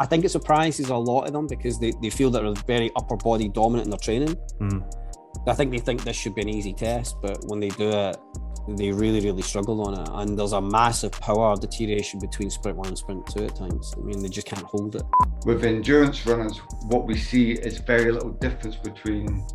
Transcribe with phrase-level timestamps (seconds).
[0.00, 2.90] I think it surprises a lot of them because they, they feel that they're very
[2.96, 4.36] upper body dominant in their training.
[4.60, 4.94] Mm.
[5.46, 8.16] I think they think this should be an easy test, but when they do it,
[8.76, 10.08] they really, really struggle on it.
[10.12, 13.94] And there's a massive power deterioration between sprint one and sprint two at times.
[13.96, 15.02] I mean, they just can't hold it.
[15.46, 19.46] With endurance runners, what we see is very little difference between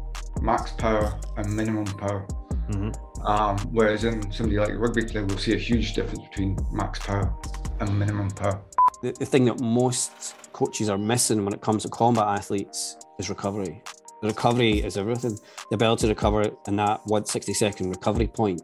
[0.42, 2.28] max power and minimum power.
[2.70, 3.26] Mm-hmm.
[3.26, 7.00] Um, whereas in somebody like a rugby player, we'll see a huge difference between max
[7.00, 7.34] power
[7.80, 8.64] and minimum power.
[9.04, 13.30] The, the thing that most coaches are missing when it comes to combat athletes is
[13.30, 13.84] recovery.
[14.22, 15.38] The recovery is everything.
[15.70, 18.62] The ability to recover in that 160 second recovery point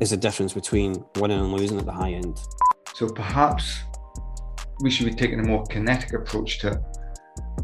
[0.00, 2.40] is the difference between winning and losing at the high end.
[2.96, 3.84] So perhaps
[4.80, 6.78] we should be taking a more kinetic approach to it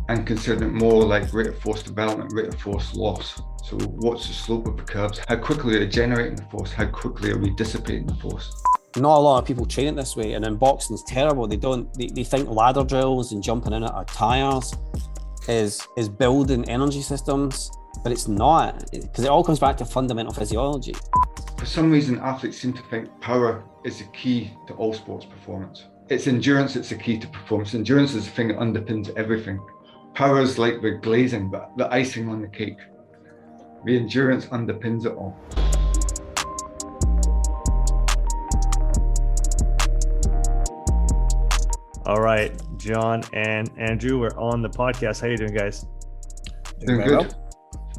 [0.08, 3.42] and considering it more like rate of force development, rate of force loss.
[3.64, 5.20] So what's the slope of the curves?
[5.26, 6.70] How quickly are they generating the force?
[6.70, 8.54] How quickly are we dissipating the force?
[8.96, 11.46] Not a lot of people train it this way, and in boxing's terrible.
[11.46, 11.92] They don't.
[11.94, 14.74] They, they think ladder drills and jumping in at our tires
[15.48, 17.70] is is building energy systems,
[18.02, 20.94] but it's not because it all comes back to fundamental physiology.
[21.58, 25.86] For some reason, athletes seem to think power is the key to all sports performance.
[26.08, 27.74] It's endurance that's the key to performance.
[27.74, 29.58] Endurance is the thing that underpins everything.
[30.14, 32.78] Power is like the glazing, but the icing on the cake.
[33.86, 35.34] The endurance underpins it all.
[42.04, 45.20] All right, John and Andrew, we're on the podcast.
[45.20, 45.86] How you doing, guys?
[46.80, 47.34] Doing very good.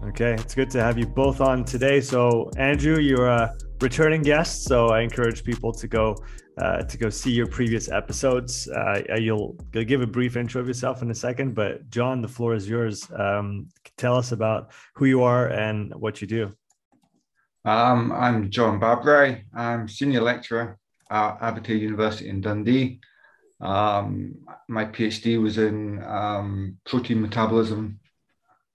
[0.09, 2.01] Okay, it's good to have you both on today.
[2.01, 6.17] So, Andrew, you're a returning guest, so I encourage people to go
[6.57, 8.67] uh, to go see your previous episodes.
[8.67, 12.27] Uh, you'll, you'll give a brief intro of yourself in a second, but John, the
[12.27, 13.09] floor is yours.
[13.17, 16.53] Um, tell us about who you are and what you do.
[17.63, 19.43] Um, I'm John Babraj.
[19.55, 20.77] I'm senior lecturer
[21.09, 22.99] at Abertay University in Dundee.
[23.63, 24.35] Um,
[24.67, 27.99] my PhD was in um, protein metabolism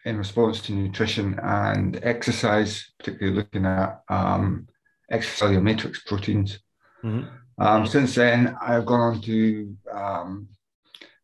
[0.05, 4.66] in response to nutrition and exercise, particularly looking at um,
[5.12, 6.59] extracellular matrix proteins.
[7.04, 7.28] Mhm.
[7.59, 10.49] Um, since then, I've gone on to um,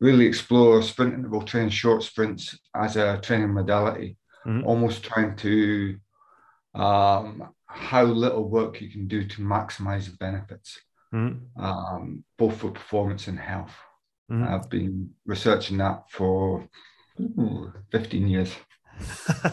[0.00, 4.64] really explore sprint interval training, short sprints as a training modality, Mhm.
[4.66, 5.98] almost trying to
[6.74, 10.80] um, how little work you can do to maximize the benefits,
[11.14, 11.40] Mhm.
[11.56, 13.74] um, both for performance and health.
[14.30, 14.48] Mhm.
[14.48, 16.66] I've been researching that for
[17.20, 18.52] ooh, 15 years.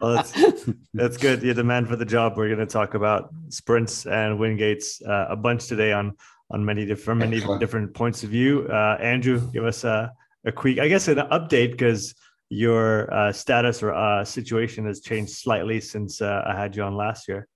[0.00, 0.32] well, that's,
[0.94, 1.42] that's good.
[1.42, 2.36] You're the man for the job.
[2.36, 6.14] We're going to talk about sprints and Wingates uh, a bunch today on
[6.50, 7.60] on many different many Excellent.
[7.60, 8.66] different points of view.
[8.70, 10.10] Uh, Andrew, give us a,
[10.46, 12.14] a quick, I guess, an update because
[12.48, 16.96] your uh, status or uh, situation has changed slightly since uh, I had you on
[16.96, 17.46] last year.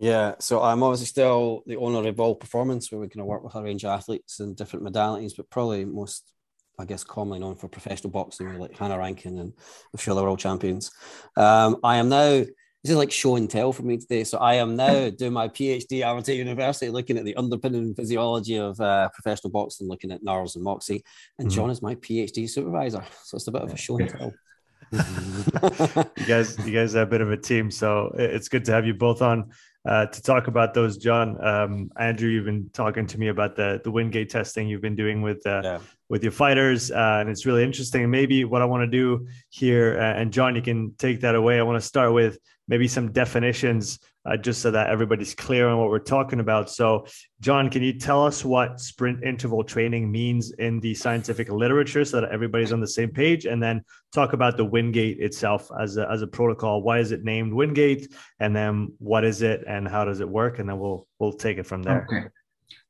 [0.00, 3.44] Yeah, so I'm obviously still the owner of Evolve Performance, where we kind of work
[3.44, 6.32] with a range of athletes in different modalities, but probably most,
[6.78, 9.52] I guess, commonly known for professional boxing, like Hannah Rankin and
[9.92, 10.90] a few other world champions.
[11.36, 12.44] Um, I am now.
[12.82, 14.24] This is like show and tell for me today.
[14.24, 18.80] So I am now doing my PhD at University, looking at the underpinning physiology of
[18.80, 21.04] uh, professional boxing, looking at NIRS and Moxy.
[21.38, 21.52] And Mhm.
[21.52, 24.32] John is my PhD supervisor, so it's a bit of a show and tell.
[24.92, 28.84] you guys you guys are a bit of a team so it's good to have
[28.84, 29.48] you both on
[29.86, 31.42] uh, to talk about those john.
[31.44, 35.22] Um, andrew you've been talking to me about the the wingate testing you've been doing
[35.22, 35.78] with uh, Yeah.
[36.08, 38.10] with your fighters uh, and it's really interesting.
[38.10, 41.58] Maybe what i want to do here uh, and john you can take that away.
[41.58, 42.38] I want to start with
[42.68, 47.06] maybe some definitions uh, just so that everybody's clear on what we're talking about so
[47.40, 52.20] john can you tell us what sprint interval training means in the scientific literature so
[52.20, 53.82] that everybody's on the same page and then
[54.12, 56.82] talk about the Wingate itself as a, as a protocol.
[56.82, 58.12] Why is it named Wingate?
[58.38, 60.58] And then what is it and how does it work?
[60.58, 62.06] And then we'll we'll take it from there.
[62.10, 62.28] Okay.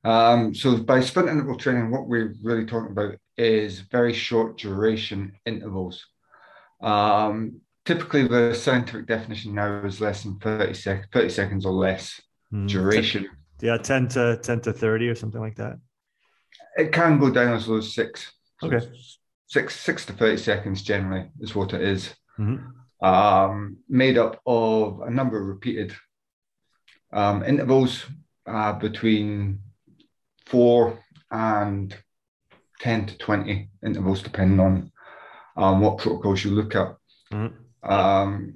[0.02, 5.32] Um, so by sprint interval training, what we're really talking about is very short duration
[5.44, 6.06] intervals.
[6.80, 12.20] Um, typically, the scientific definition now is less than 30, sec- 30 seconds or less
[12.50, 12.66] Hmm.
[12.66, 13.28] duration.
[13.60, 15.78] Yeah, 10 to 10 to 30 or something like that.
[16.76, 18.32] It can go down as low as six.
[18.60, 18.86] So Okay.
[19.46, 22.14] Six, six to 30 seconds generally is what it is.
[22.38, 22.72] Mhm.
[23.02, 25.94] um, made up of a number of repeated
[27.12, 28.04] um, intervals
[28.46, 29.60] uh, between
[30.46, 31.96] four and
[32.80, 34.92] 10 to 20 intervals, depending on
[35.56, 36.94] um, what protocols you look at.
[37.32, 37.52] Mhm.
[37.82, 38.54] Um,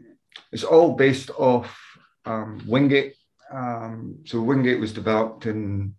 [0.53, 1.77] it's all based off
[2.25, 3.15] um, Wingate.
[3.53, 5.95] Um, so Wingate was developed in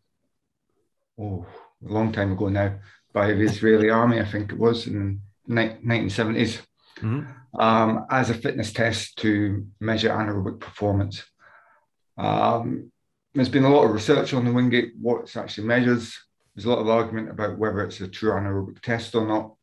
[1.19, 1.45] oh,
[1.87, 2.75] a long time ago now
[3.13, 6.61] by the Israeli army, I think it was in the ni- 1970s
[6.97, 7.33] Mhm.
[7.57, 11.23] um, as a fitness test to measure anaerobic performance.
[12.17, 12.91] Um,
[13.33, 16.17] there's been a lot of research on the Wingate, what it actually measures.
[16.55, 19.55] there's a lot of argument about whether it's a true anaerobic test or not.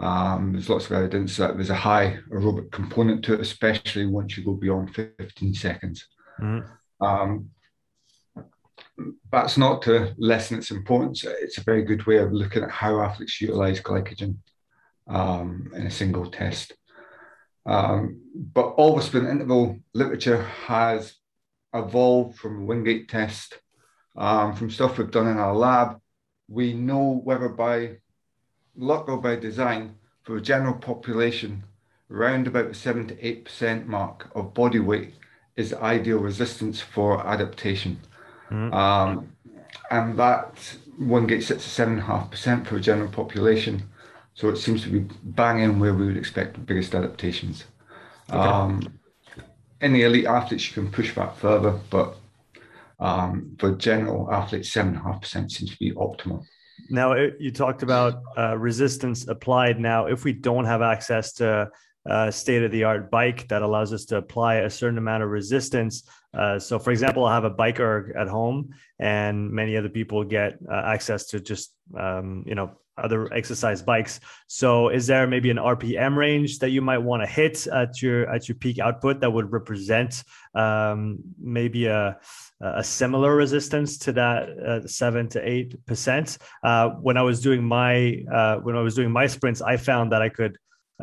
[0.00, 4.36] Um, there's lots of evidence that there's a high aerobic component to it, especially once
[4.36, 6.06] you go beyond 15 seconds.
[6.40, 7.04] Mm-hmm.
[7.04, 7.50] Um,
[9.30, 11.24] that's not to lessen its importance.
[11.24, 14.36] It's a very good way of looking at how athletes utilize glycogen
[15.06, 16.72] um, in a single test.
[17.66, 21.14] Um, but all the sprint interval literature has
[21.74, 23.58] evolved from the Wingate test,
[24.16, 26.00] um, from stuff we've done in our lab.
[26.48, 27.98] We know whether by
[29.08, 31.64] or by design, for the general population,
[32.10, 35.14] around about the 7 to 8% mark of body weight
[35.56, 38.00] is the ideal resistance for adaptation.
[38.50, 38.74] Mm-hmm.
[38.74, 39.32] Um,
[39.90, 43.82] and that Wingate sits at 7.5% for the general population.
[44.34, 47.64] So it seems to be banging where we would expect the biggest adaptations.
[48.28, 48.38] Okay.
[48.38, 48.80] Um,
[49.80, 52.16] in the elite athletes, you can push that further, but
[52.98, 56.44] um, for general athletes, 7.5% seems to be optimal.
[56.88, 59.78] Now, you talked about uh, resistance applied.
[59.78, 61.70] Now, if we don't have access to
[62.06, 65.30] a state of the art bike that allows us to apply a certain amount of
[65.30, 69.88] resistance, uh, so, for example, I have a bike erg at home, and many other
[69.88, 74.20] people get uh, access to just um, you know other exercise bikes.
[74.46, 78.32] So is there maybe an RPM range that you might want to hit at your
[78.32, 80.22] at your peak output that would represent
[80.54, 82.18] um, maybe a
[82.60, 86.38] a similar resistance to that uh, seven to eight percent?
[86.62, 90.12] Uh, when I was doing my uh, when I was doing my sprints, I found
[90.12, 90.56] that I could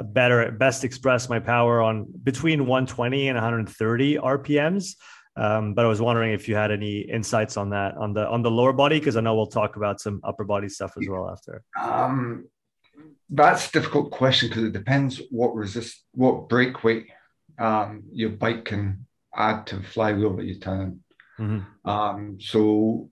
[0.04, 4.96] better best express my power on between 120 and 130 RPMs.
[5.36, 8.42] Um, but I was wondering if you had any insights on that on the on
[8.42, 11.30] the lower body because I know we'll talk about some upper body stuff as well
[11.30, 11.64] after.
[11.80, 12.48] Um,
[13.30, 17.12] that's a difficult question because it depends what resist what brake weight
[17.60, 19.06] um, your bike can
[19.36, 21.04] add to the flywheel that you turn.
[21.40, 21.90] Mm-hmm.
[21.90, 23.10] Um, so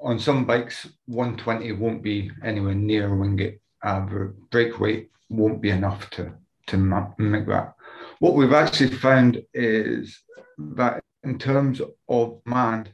[0.00, 3.60] on some bikes, 120 won't be anywhere near Wingate.
[3.82, 6.34] Uh, the brake weight won't be enough to
[6.68, 6.76] to
[7.18, 7.74] make that.
[8.20, 10.22] What we've actually found is
[10.56, 12.92] that in terms of mind,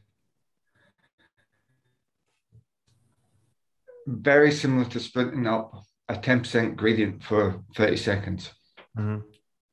[4.07, 8.51] very similar to sprinting up a 10% gradient for 30 seconds.
[8.97, 9.21] Mm-hmm.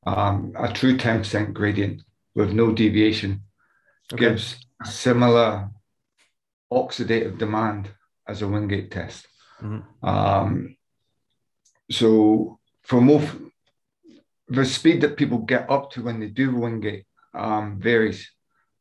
[0.07, 2.03] Um, a true 10% gradient
[2.35, 3.41] with no deviation
[4.13, 4.29] okay.
[4.29, 5.69] gives a similar
[6.71, 7.89] oxidative demand
[8.27, 9.27] as a Wingate test.
[9.61, 10.07] Mm-hmm.
[10.07, 10.75] Um,
[11.91, 13.35] so for most,
[14.47, 18.31] the speed that people get up to when they do Wingate um, varies.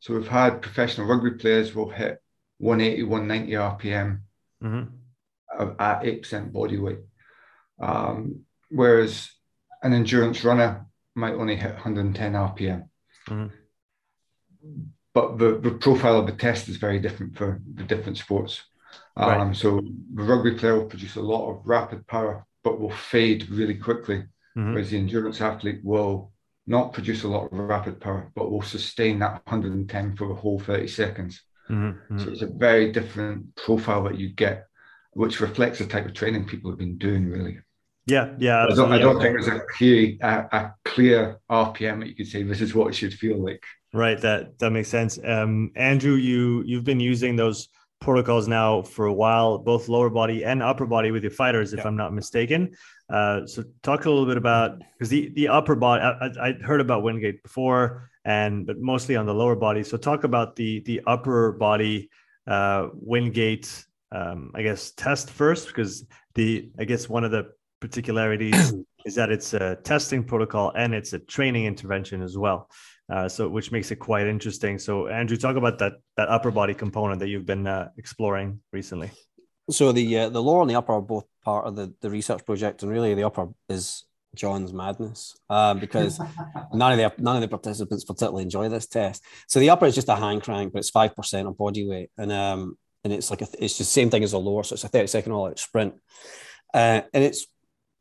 [0.01, 2.19] So we've had professional rugby players will hit
[2.59, 4.21] 180, 190 RPM
[4.63, 5.65] mm-hmm.
[5.81, 6.99] at 8% body weight.
[7.81, 9.31] Um, whereas
[9.83, 12.89] an endurance runner might only hit 110 RPM.
[13.29, 14.83] Mm-hmm.
[15.15, 18.63] But the, the profile of the test is very different for the different sports.
[19.17, 19.57] Um, right.
[19.57, 19.81] So
[20.15, 24.25] the rugby player will produce a lot of rapid power, but will fade really quickly.
[24.57, 24.73] Mm-hmm.
[24.73, 26.33] Whereas the endurance athlete will
[26.67, 30.59] not produce a lot of rapid power, but will sustain that 110 for the whole
[30.59, 31.43] 30 seconds.
[31.71, 32.19] Mm-hmm.
[32.19, 34.67] So it's a very different profile that you get,
[35.13, 37.59] which reflects the type of training people have been doing, really.
[38.07, 38.67] Yeah, yeah.
[38.67, 42.29] I don't, I don't think there's a clear, a, a, clear RPM that you could
[42.29, 43.63] say this is what it should feel like.
[43.95, 44.21] Right.
[44.21, 45.19] That that makes sense.
[45.25, 47.69] Um, Andrew, you you've been using those
[48.01, 51.79] protocols now for a while, both lower body and upper body with your fighters, if
[51.79, 51.87] yeah.
[51.87, 52.75] I'm not mistaken.
[53.11, 56.81] Uh, so talk a little bit about because the the upper body I, I heard
[56.81, 59.83] about Wingate before, and but mostly on the lower body.
[59.83, 62.11] So talk about the the upper body
[62.47, 67.53] uh, Wingate, um, I guess test first because the I guess one of the
[67.85, 68.73] particularities
[69.05, 72.71] is that it's a testing protocol and it's a training intervention as well.
[73.13, 74.79] Uh, so which makes it quite interesting.
[74.79, 79.11] So Andrew, talk about that that upper body component that you've been uh, exploring recently.
[79.71, 82.47] So the uh, the lower and the upper are both part of the, the research
[82.47, 86.19] project, and really the upper is John's madness um, because
[86.73, 89.23] none of the none of the participants particularly enjoy this test.
[89.49, 92.11] So the upper is just a hand crank, but it's five percent of body weight,
[92.17, 94.85] and um, and it's like a, it's the same thing as the lower, so it's
[94.85, 95.93] a thirty second all out sprint,
[96.73, 97.47] uh, and it's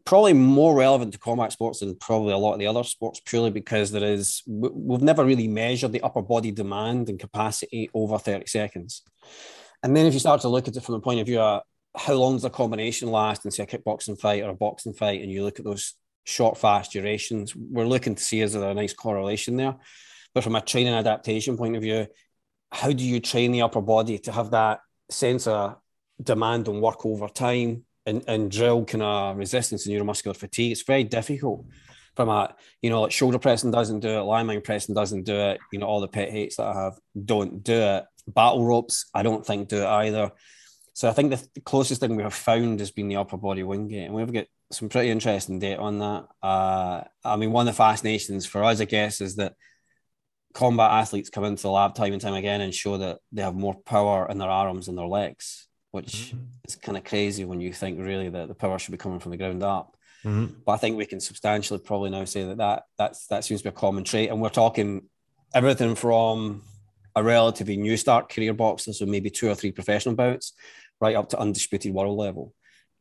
[0.06, 3.52] probably more relevant to combat sports than probably a lot of the other sports purely
[3.52, 8.46] because there is we've never really measured the upper body demand and capacity over 30
[8.48, 9.04] seconds
[9.82, 11.62] and then if you start to look at it from the point of view of
[11.96, 15.22] how long does a combination last in say a kickboxing fight or a boxing fight,
[15.22, 15.94] and you look at those
[16.24, 19.76] short, fast durations, we're looking to see is there a nice correlation there.
[20.34, 22.08] But from a training adaptation point of view,
[22.72, 24.80] how do you train the upper body to have that
[25.12, 25.76] sense of
[26.22, 30.72] demand and work over time and, and drill kind of resistance and neuromuscular fatigue?
[30.72, 31.66] It's very difficult
[32.16, 35.60] from a, you know, like shoulder pressing doesn't do it, landmine pressing doesn't do it,
[35.72, 39.24] you know, all the pet hates that I have don't do it battle ropes, I
[39.24, 40.32] don't think do it either.
[40.94, 43.64] So I think the, the, closest thing we have found has been the upper body
[43.64, 46.28] wingate, and we've got some pretty interesting data on that.
[46.42, 49.56] Uh, I mean, one of the fascinations for us, I guess, is that
[50.54, 53.56] combat athletes come into the lab time and time again and show that they have
[53.56, 56.40] more power in their arms and their legs, which mm-hmm.
[56.68, 59.30] is kind of crazy when you think really that the power should be coming from
[59.32, 59.96] the ground up.
[60.26, 60.62] Mm-hmm.
[60.66, 63.66] But I think we can substantially probably now say that, that that's that seems to
[63.66, 65.04] be a common trait, and we're talking
[65.54, 66.64] everything from
[67.16, 70.54] a relatively new start career boxer, so maybe two or three professional bouts,
[71.00, 72.54] right up to undisputed world level.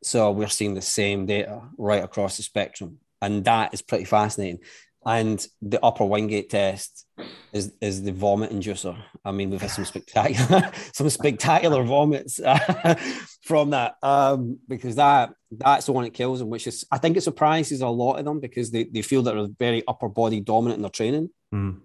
[0.03, 4.59] So we're seeing the same data right across the spectrum, and that is pretty fascinating.
[5.05, 7.07] And the upper wingate test
[7.53, 8.97] is is the vomit inducer.
[9.25, 12.95] I mean, we've had some spectacular some spectacular vomits uh,
[13.43, 16.51] from that um, because that that's the one that kills them.
[16.51, 19.35] Which is I think it surprises a lot of them because they, they feel that
[19.35, 21.31] they're very upper body dominant in their training.
[21.53, 21.81] Mm.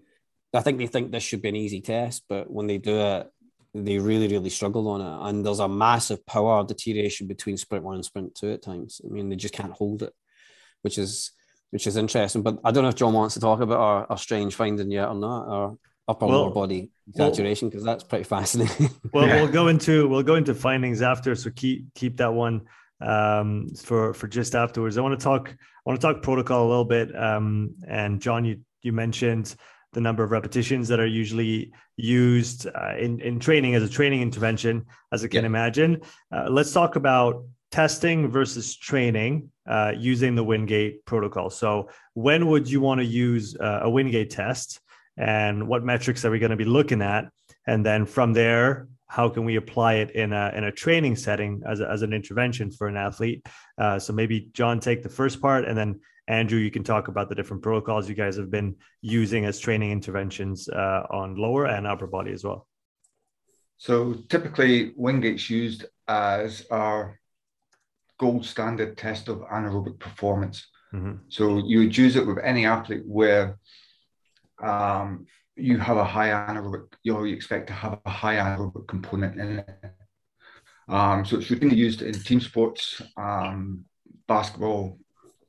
[0.54, 3.32] I think they think this should be an easy test, but when they do it,
[3.74, 5.30] they really really struggle on it.
[5.30, 9.02] And there's a massive power deterioration between sprint one and sprint two at times.
[9.04, 10.14] I mean, they just can't hold it,
[10.84, 11.32] which is
[11.72, 12.42] which is interesting.
[12.42, 15.10] But I don't know if John wants to talk about our, our strange finding yet
[15.10, 18.90] or not, or upper well, lower body exaggeration, because well, that's pretty fascinating.
[19.14, 22.62] well, we'll go into we'll go into findings after, so keep keep that one
[23.02, 24.98] um, for for just afterwards.
[24.98, 27.16] I want to talk I want to talk protocol a little bit.
[27.16, 29.56] Um, and John, you you mentioned
[29.94, 34.22] the number of repetitions that are usually used uh, in in training as a training
[34.22, 35.48] intervention, as I can yeah.
[35.48, 36.02] imagine.
[36.32, 41.50] Uh, let's talk about testing versus training uh, using the Wingate protocol.
[41.50, 44.80] So, when would you want to use uh, a Wingate test,
[45.18, 47.26] and what metrics are we going to be looking at?
[47.66, 51.62] And then from there, how can we apply it in a in a training setting
[51.66, 53.46] as, a, as an intervention for an athlete?
[53.78, 57.30] Uh, so maybe John take the first part, and then Andrew, you can talk about
[57.30, 61.88] the different protocols you guys have been using as training interventions uh, on lower and
[61.88, 62.68] upper body as well.
[63.78, 67.20] So typically, Wingate's used as our
[68.20, 70.68] gold standard test of anaerobic performance.
[70.94, 71.14] Mm-hmm.
[71.30, 73.60] So you would use it with any athlete where
[74.62, 78.88] um, you have a high anaerobic, you, know, you expect to have a high anaerobic
[78.88, 79.70] component in it.
[80.90, 83.84] Um, so it's routinely used in team sports, um,
[84.28, 84.98] basketball,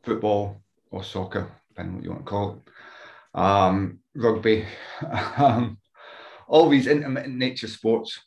[0.03, 4.67] football, or soccer, depending what you want to call it, um, rugby.
[5.39, 5.79] Um,
[6.49, 8.19] all these intermittent nature sports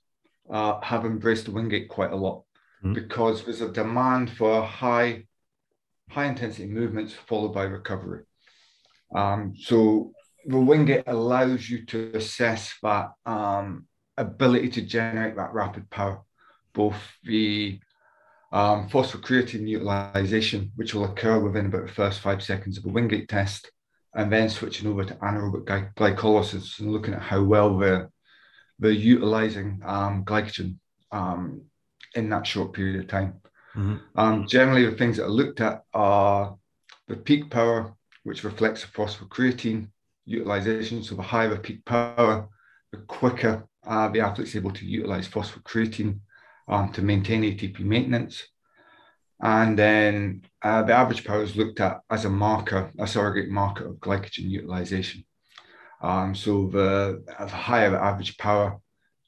[0.50, 2.43] uh, have embraced the Wingate quite a lot
[2.83, 2.93] mm-hmm.
[2.93, 5.25] because there's a demand for high,
[6.09, 8.23] high intensity movements followed by recovery.
[9.15, 10.13] Um, so
[10.45, 13.85] the Wingate allows you to assess that um,
[14.17, 16.21] ability to generate that rapid power,
[16.73, 17.79] both the
[18.51, 23.29] um, phosphocreatine utilization, which will occur within about the first five seconds of a Wingate
[23.29, 23.71] test,
[24.13, 28.09] and then switching over to anaerobic glycolysis and looking at how well they're,
[28.79, 30.75] they're utilizing um, glycogen
[31.11, 31.61] um,
[32.15, 33.41] in that short period of time.
[33.75, 34.19] Mm-hmm.
[34.19, 36.57] Um, generally, the things that are looked at are
[37.07, 39.87] the peak power, which reflects the phosphocreatine
[40.25, 41.03] utilization.
[41.03, 42.47] So the higher the peak power,
[42.91, 46.19] the quicker uh, the athlete's able to utilize phosphocreatine
[46.67, 48.47] um, to maintain ATP maintenance.
[49.41, 53.87] And then uh, the average power is looked at as a marker, a surrogate marker
[53.87, 55.25] of glycogen utilization.
[56.01, 58.79] Um, so the, the higher the average power,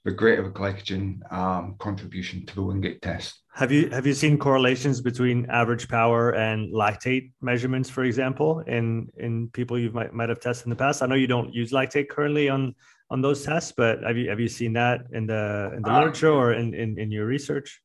[0.05, 3.41] the greater the glycogen um, contribution to the Wingate test.
[3.53, 9.07] Have you have you seen correlations between average power and lactate measurements, for example, in
[9.17, 11.01] in people you might might have tested in the past?
[11.01, 12.75] I know you don't use lactate currently on
[13.09, 15.99] on those tests, but have you have you seen that in the in the uh,
[15.99, 17.81] literature or in, in in your research?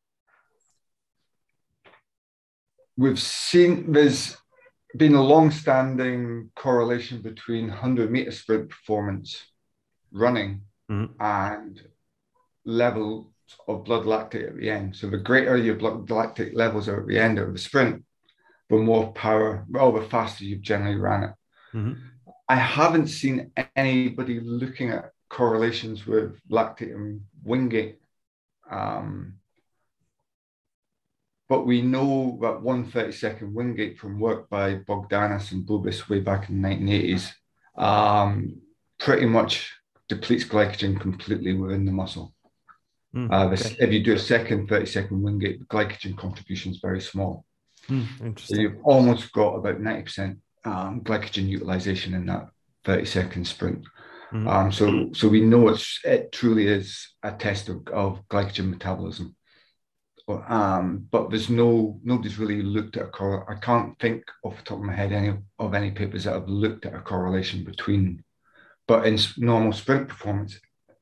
[2.96, 4.36] We've seen there's
[4.96, 9.44] been a long-standing correlation between 100 meter sprint performance
[10.10, 11.12] running mm-hmm.
[11.20, 11.80] and
[12.68, 13.32] level
[13.66, 14.94] of blood lactate at the end.
[14.94, 18.04] So the greater your blood lactate levels are at the end of the sprint,
[18.68, 21.30] the more power, well, the faster you've generally ran it.
[21.74, 21.92] Mm-hmm.
[22.48, 27.98] I haven't seen anybody looking at correlations with lactate and Wingate.
[28.70, 29.34] Um,
[31.48, 36.50] but we know that 130 second Wingate from work by Bogdanis and Boobis way back
[36.50, 37.32] in the 1980s
[37.82, 38.60] um,
[38.98, 39.72] pretty much
[40.08, 42.34] depletes glycogen completely within the muscle.
[43.14, 43.76] Mm, uh, okay.
[43.80, 47.44] If you do a second 30 second Wingate, the glycogen contribution is very small.
[47.88, 52.48] Mm, so you've almost got about 90% um, glycogen utilization in that
[52.84, 53.84] 30 second sprint.
[54.32, 54.48] Mm-hmm.
[54.48, 59.34] Um, so, so we know it's, it truly is a test of, of glycogen metabolism.
[60.28, 64.62] Um, but there's no nobody's really looked at a cor- I can't think off the
[64.62, 68.22] top of my head any of any papers that have looked at a correlation between.
[68.86, 70.60] But in normal sprint performance,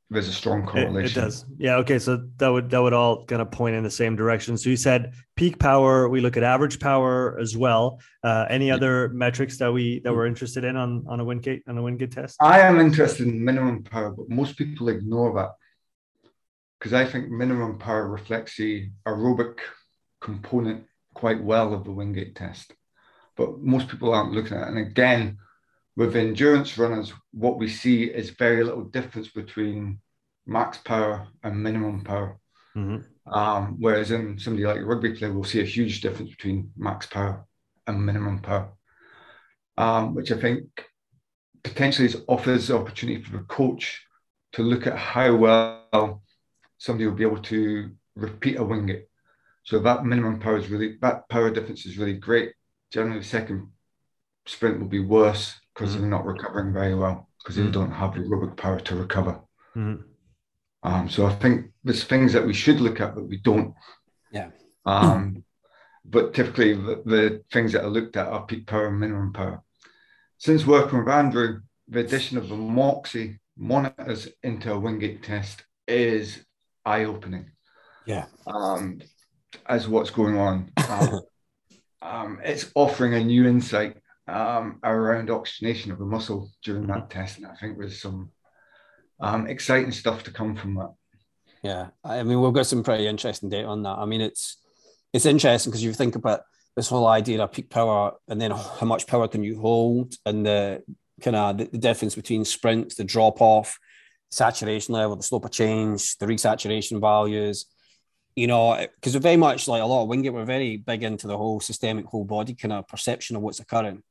[0.09, 1.05] there's a strong correlation.
[1.05, 1.45] It, it, does.
[1.59, 1.77] Yeah.
[1.77, 1.99] Okay.
[1.99, 4.57] So that would that would all kind of point in the same direction.
[4.57, 6.09] So you said peak power.
[6.09, 8.01] We look at average power as well.
[8.23, 11.77] Uh, any other metrics that we that we're interested in on on a Wingate on
[11.77, 12.37] a Wingate test?
[12.41, 15.51] I am interested in minimum power, but most people ignore that
[16.79, 19.59] because I think minimum power reflects the aerobic
[20.21, 20.85] component
[21.15, 22.73] quite well of the Wingate test.
[23.37, 24.69] But most people aren't looking at it.
[24.69, 25.39] And again,
[25.97, 29.99] with endurance runners, what we see is very little difference between
[30.47, 32.39] max power and minimum power.
[32.77, 33.33] Mm-hmm.
[33.33, 37.07] Um, whereas in somebody like a rugby player, we'll see a huge difference between max
[37.07, 37.47] power
[37.87, 38.73] and minimum power,
[39.79, 40.67] um, which I think
[41.65, 44.05] potentially offers the opportunity for the coach
[44.53, 46.23] to look at how well
[46.79, 49.07] somebody will be able to repeat a Wingate.
[49.65, 52.53] So that minimum power is really that power difference is really great.
[52.93, 53.69] Generally, the second
[54.47, 56.03] sprint will be worse because mm-hmm.
[56.03, 57.67] they're not recovering very well because mm-hmm.
[57.67, 59.41] they don't have the aerobic power to recover.
[59.77, 60.03] Mm-hmm.
[60.83, 63.75] Um, so I think there's things that we should look at but we don't.
[64.33, 64.51] Yeah.
[64.85, 65.45] Um,
[66.05, 69.63] but typically the, the, things that are looked at are peak power and minimum power.
[70.39, 76.45] Since working with Andrew, the addition of the Moxy monitors into a Wingate test is
[76.85, 77.51] eye-opening.
[78.05, 78.27] Yeah.
[78.47, 79.01] Um,
[79.67, 80.73] as what's going on.
[80.89, 81.21] Um,
[82.01, 83.97] um, it's offering a new insight
[84.29, 87.19] um, around oxygenation of the muscle during that mm-hmm.
[87.19, 87.39] test.
[87.39, 88.31] And I think there's some
[89.21, 90.93] um, exciting stuff to come from that.
[91.63, 93.99] Yeah, I mean, we've got some pretty interesting data on that.
[93.99, 94.59] I mean, it's
[95.13, 96.43] it's interesting because you think about
[96.77, 100.45] this whole idea of peak power and then how much power can you hold and
[100.45, 100.83] the
[101.23, 103.79] kind of the, the difference between sprints, the drop off,
[104.31, 107.67] saturation level, the slope of change, the resaturation values.
[108.35, 111.27] You know, because we're very much like a lot of Wingate, we're very big into
[111.27, 114.03] the whole systemic whole body kind of perception of what's occurring.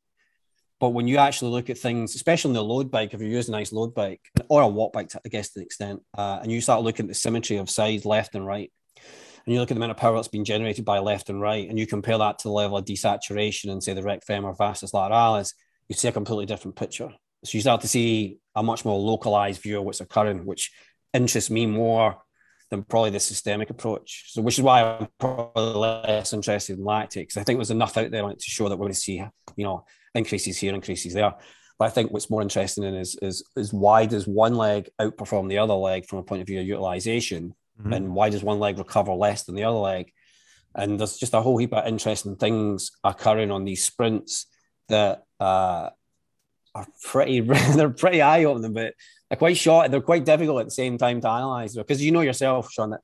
[0.85, 3.55] But when you actually look at things, especially in the Lode bike, if you're using
[3.55, 6.51] a nice Lode bike or a Wattbike, to, I guess to an extent, uh, and
[6.51, 9.73] you start looking at the symmetry of sides left and right, and you look at
[9.73, 12.37] the amount of power that's being generated by left and right, and you compare that
[12.37, 15.55] to the level of desaturation and say the rec femur vastus lateralis,
[15.89, 17.09] you see a completely different picture.
[17.43, 20.71] So you start to see a much more localized view of what's occurring, which
[21.15, 22.17] interests me more
[22.69, 24.25] than probably the systemic approach.
[24.27, 27.37] So, which is why I'm probably less interested in lactics.
[27.37, 29.23] I think there's enough out there to show that we're going to see,
[29.55, 29.83] you know,
[30.15, 31.35] increases here, increases there.
[31.77, 35.49] But I think what's more interesting in is is is why does one leg outperform
[35.49, 37.93] the other leg from a point of view of utilization, mm-hmm.
[37.93, 40.11] and why does one leg recover less than the other leg?
[40.73, 44.47] And there's just a whole heap of interesting things occurring on these sprints
[44.89, 45.89] that uh,
[46.73, 47.39] are pretty
[47.75, 48.93] they're pretty eye opening, but
[49.29, 49.91] they're quite short.
[49.91, 53.01] They're quite difficult at the same time to analyze because you know yourself, Sean, that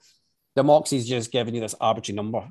[0.56, 2.48] the Moxy's just giving you this arbitrary number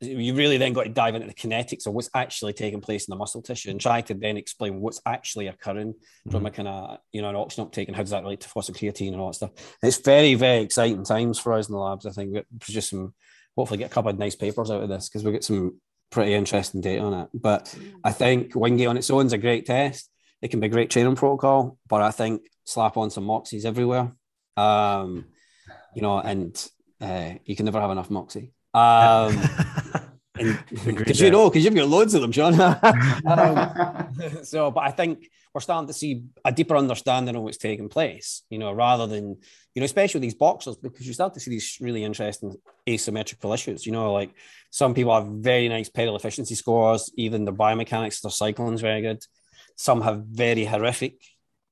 [0.00, 3.12] you really then got to dive into the kinetics of what's actually taking place in
[3.12, 6.30] the muscle tissue and try to then explain what's actually occurring mm-hmm.
[6.30, 8.48] from a kind of you know an oxygen uptake and how does that relate to
[8.48, 9.50] phosphocreatine and all that stuff.
[9.82, 12.06] And it's very very exciting times for us in the labs.
[12.06, 13.14] I think we produce some
[13.56, 16.34] hopefully get a couple of nice papers out of this because we get some pretty
[16.34, 17.28] interesting data on it.
[17.34, 20.10] But I think Wingate on its own is a great test.
[20.42, 24.12] It can be a great training protocol, but I think slap on some Moxys everywhere.
[24.56, 25.26] Um,
[25.94, 28.52] you know, and uh, you can never have enough Moxy.
[28.72, 29.36] Um,
[30.84, 32.58] because you know, because you've got loads of them, John.
[33.26, 34.08] um,
[34.42, 38.42] so, but I think we're starting to see a deeper understanding of what's taking place,
[38.50, 39.36] you know, rather than,
[39.74, 42.56] you know, especially with these boxers, because you start to see these really interesting
[42.88, 43.84] asymmetrical issues.
[43.84, 44.30] You know, like
[44.70, 49.02] some people have very nice pedal efficiency scores, even their biomechanics, their cycling is very
[49.02, 49.24] good.
[49.76, 51.16] Some have very horrific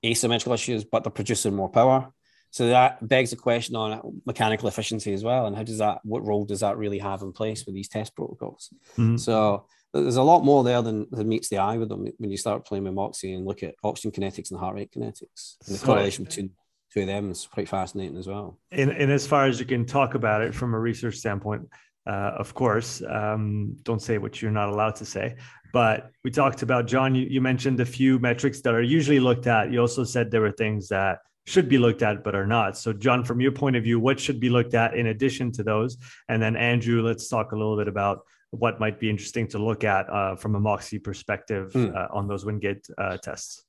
[0.04, 2.12] asymmetrical issues, but they're producing more power.
[2.50, 6.24] So that begs the question on mechanical efficiency as well, and how does that, what
[6.24, 8.70] role does that really have in place with these test protocols?
[8.96, 9.16] Mm-hmm.
[9.18, 12.37] So there's a lot more there than, than meets the eye with them when you
[12.37, 15.56] start playing with Moxy and look at oxygen kinetics and heart rate kinetics.
[15.66, 16.50] And the correlation between
[16.92, 18.58] two of them is quite fascinating as well.
[18.70, 21.68] And, and as far as you can talk about it from a research standpoint,
[22.06, 25.37] uh, of course, um, don't say what you're not allowed to say.
[25.72, 29.46] But we talked about, John, you, you mentioned a few metrics that are usually looked
[29.46, 29.70] at.
[29.70, 32.76] You also said there were things that should be looked at but are not.
[32.76, 35.62] So, John, from your point of view, what should be looked at in addition to
[35.62, 35.96] those?
[36.28, 39.84] And then, Andrew, let's talk a little bit about what might be interesting to look
[39.84, 41.94] at uh, from a Moxy perspective mm.
[41.94, 43.64] uh, on those Wingate uh, tests.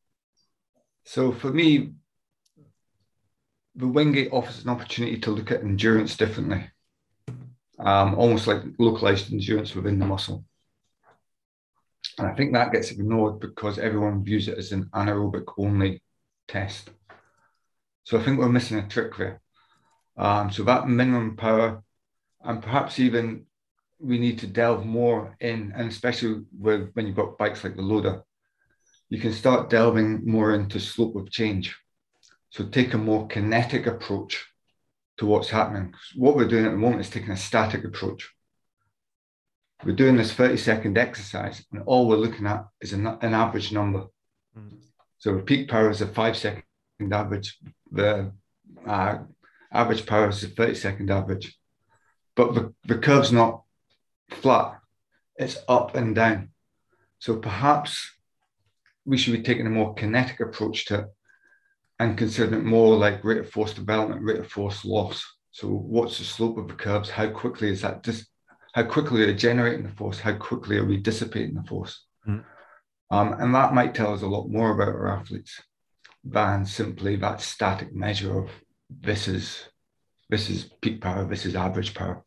[1.05, 1.91] So, for me,
[3.75, 6.69] the Wingate offers an opportunity to look at endurance differently,
[7.79, 10.43] um, almost like localized endurance within the muscle.
[12.17, 16.01] And I think that gets ignored because everyone views it as an anaerobic only
[16.49, 16.89] test.
[18.03, 19.41] So I think we're missing a trick there.
[20.17, 21.83] Um, so that minimum power,
[22.43, 23.45] and perhaps even
[23.99, 27.81] we need to delve more in, and especially with when you've got bikes like the
[27.81, 28.21] Lode,
[29.09, 31.75] you can start delving more into slope of change.
[32.51, 34.45] So take a more kinetic approach
[35.17, 35.93] to what's happening.
[36.15, 38.29] What we're doing at the moment is taking a static approach.
[39.85, 43.71] We're doing this 30 second exercise, and all we're looking at is an, an average
[43.71, 44.05] number.
[44.57, 44.77] Mm-hmm.
[45.19, 46.63] So peak power is a five second
[47.11, 47.57] average.
[47.91, 48.31] The
[48.85, 49.19] uh,
[49.71, 51.57] average power is a 30 second average.
[52.35, 53.63] But the, the curve's not
[54.29, 54.79] flat,
[55.35, 56.49] it's up and down.
[57.19, 58.11] So perhaps
[59.05, 61.05] we should be taking a more kinetic approach to it
[61.99, 65.25] and considering it more like rate of force development, rate of force loss.
[65.51, 67.09] So what's the slope of the curves?
[67.09, 68.27] How quickly is that dis-
[68.73, 70.19] how quickly are we generating the force?
[70.19, 72.05] How quickly are we dissipating the force?
[72.27, 72.43] Mm.
[73.11, 75.59] Um, and that might tell us a lot more about our athletes
[76.23, 78.49] than simply that static measure of
[78.89, 79.69] this is
[80.29, 82.23] this is peak power, this is average power.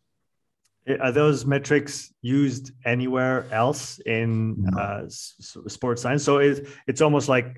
[1.00, 6.24] Are those metrics used anywhere else in uh, sports science?
[6.24, 7.56] So it's it's almost like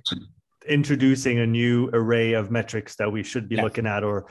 [0.68, 3.62] introducing a new array of metrics that we should be yeah.
[3.62, 4.26] looking at, or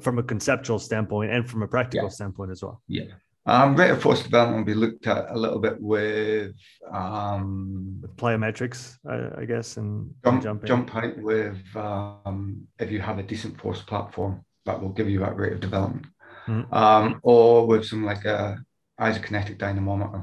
[0.00, 2.10] from a conceptual standpoint and from a practical yeah.
[2.10, 2.82] standpoint as well.
[2.86, 3.04] Yeah.
[3.46, 6.54] Um, rate of force development will be looked at a little bit with,
[6.92, 10.68] um, with plyometrics, I, I guess, and jump, jumping.
[10.68, 15.20] jump height with um, if you have a decent force platform that will give you
[15.20, 16.06] that rate of development,
[16.46, 16.72] mm-hmm.
[16.72, 18.62] um, or with some like a
[19.00, 20.22] isokinetic dynamometer,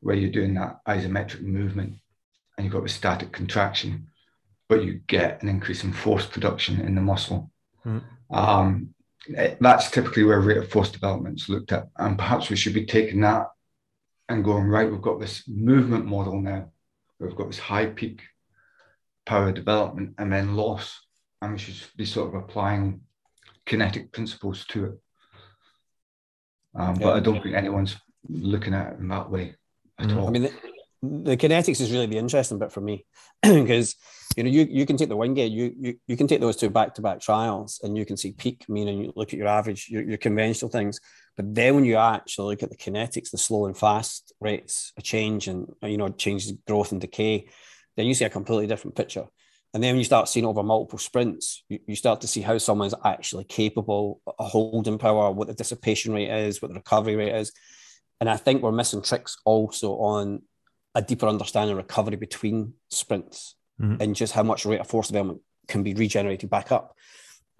[0.00, 1.94] where you're doing that isometric movement
[2.56, 4.06] and you've got the static contraction,
[4.68, 7.50] but you get an increase in force production in the muscle.
[7.86, 8.34] Mm-hmm.
[8.34, 8.94] Um,
[9.60, 11.88] that's typically where rate of force development is looked at.
[11.96, 13.48] And perhaps we should be taking that
[14.28, 16.70] and going, right, we've got this movement model now.
[17.18, 18.22] We've got this high peak
[19.24, 21.00] power development and then loss.
[21.40, 23.02] And we should be sort of applying
[23.66, 24.98] kinetic principles to it.
[26.74, 27.06] Um, yeah.
[27.06, 27.96] But I don't think anyone's
[28.28, 29.54] looking at it in that way
[29.98, 30.16] at mm.
[30.16, 30.28] all.
[30.28, 30.52] I mean, the,
[31.02, 33.04] the kinetics is really the interesting bit for me
[33.42, 33.96] because
[34.36, 36.70] you know, you, you can take the Wingate, you, you you can take those two
[36.70, 39.88] back to back trials and you can see peak, meaning you look at your average,
[39.88, 41.00] your, your conventional things.
[41.36, 45.04] But then when you actually look at the kinetics, the slow and fast rates of
[45.04, 47.48] change and, you know, changes growth and decay,
[47.96, 49.26] then you see a completely different picture.
[49.74, 52.58] And then when you start seeing over multiple sprints, you, you start to see how
[52.58, 57.34] someone's actually capable of holding power, what the dissipation rate is, what the recovery rate
[57.34, 57.52] is.
[58.20, 60.42] And I think we're missing tricks also on
[60.94, 64.00] a deeper understanding of recovery between sprints mm-hmm.
[64.00, 66.96] and just how much rate of force development can be regenerated back up.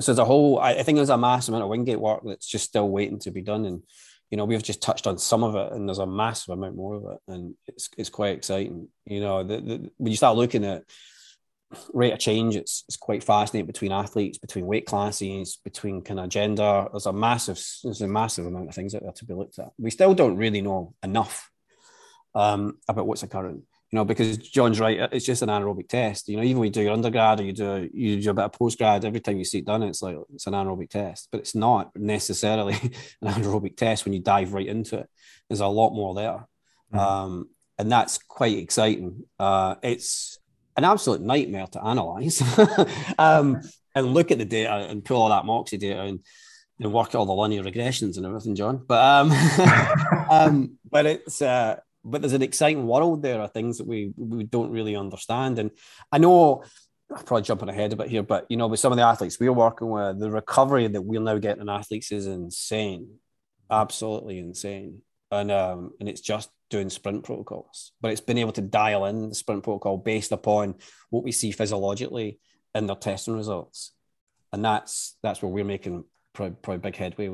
[0.01, 2.65] So there's a whole, I think there's a massive amount of Wingate work that's just
[2.65, 3.65] still waiting to be done.
[3.67, 3.83] And,
[4.31, 6.95] you know, we've just touched on some of it and there's a massive amount more
[6.97, 7.19] of it.
[7.29, 8.89] And it's, it's quite exciting.
[9.05, 10.85] You know, the, the, when you start looking at
[11.93, 16.31] rate of change, it's, it's quite fascinating between athletes, between weight classes, between kind of
[16.31, 16.87] gender.
[16.91, 19.73] There's a massive, there's a massive amount of things out there to be looked at.
[19.79, 21.51] We still don't really know enough
[22.35, 26.27] um, about what's occurring you know, because John's right, it's just an anaerobic test.
[26.29, 28.47] You know, even when you do your undergrad or you do you do a bit
[28.47, 31.41] of postgrad, every time you see it done, it's like it's an anaerobic test, but
[31.41, 32.73] it's not necessarily
[33.23, 35.11] an anaerobic test when you dive right into it.
[35.49, 36.47] There's a lot more there,
[36.95, 36.99] mm-hmm.
[36.99, 39.25] um, and that's quite exciting.
[39.39, 40.39] Uh, it's
[40.79, 42.43] an absolute nightmare to analyze
[43.19, 43.61] um,
[43.95, 46.21] and look at the data and pull all that Moxy data and,
[46.81, 48.83] and work all the linear regressions and everything, John.
[48.87, 49.33] But um,
[50.31, 54.45] um, but it's uh, but there's an exciting world there of things that we we
[54.45, 55.59] don't really understand.
[55.59, 55.71] And
[56.11, 56.65] I know
[57.11, 59.38] I'm probably jumping ahead a bit here, but you know, with some of the athletes
[59.38, 63.19] we're working with, the recovery that we're now getting in athletes is insane,
[63.71, 65.03] absolutely insane.
[65.31, 69.31] And um, and it's just doing sprint protocols, but it's been able to dial in
[69.31, 70.75] the sprint protocol based upon
[71.11, 72.38] what we see physiologically
[72.75, 73.93] in their testing results,
[74.53, 77.29] and that's that's where we're making probably, probably big headway,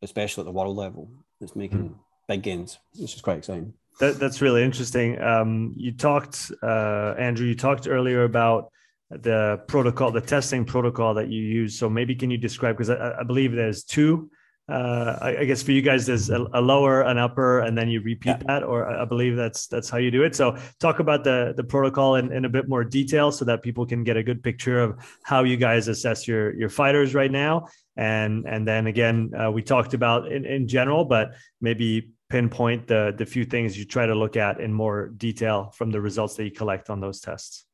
[0.00, 1.10] especially at the world level.
[1.42, 1.94] It's making mm.
[2.30, 3.74] Big gains, which is quite exciting.
[4.00, 5.20] That, that's really interesting.
[5.20, 8.72] Um, you talked, uh, Andrew, you talked earlier about
[9.10, 11.78] the protocol, the testing protocol that you use.
[11.78, 14.30] So maybe can you describe, because I, I, believe there's two.
[14.70, 17.88] Uh, I, I, guess for you guys, there's a, a, lower, an upper, and then
[17.88, 18.42] you repeat yeah.
[18.46, 20.36] that, or I believe that's that's how you do it.
[20.36, 23.84] So talk about the the protocol in, in a bit more detail, so that people
[23.84, 27.66] can get a good picture of how you guys assess your your fighters right now.
[27.96, 33.12] And and then again, uh, we talked about in, in general, but maybe pinpoint the
[33.16, 36.44] the few things you try to look at in more detail from the results that
[36.44, 37.66] you collect on those tests?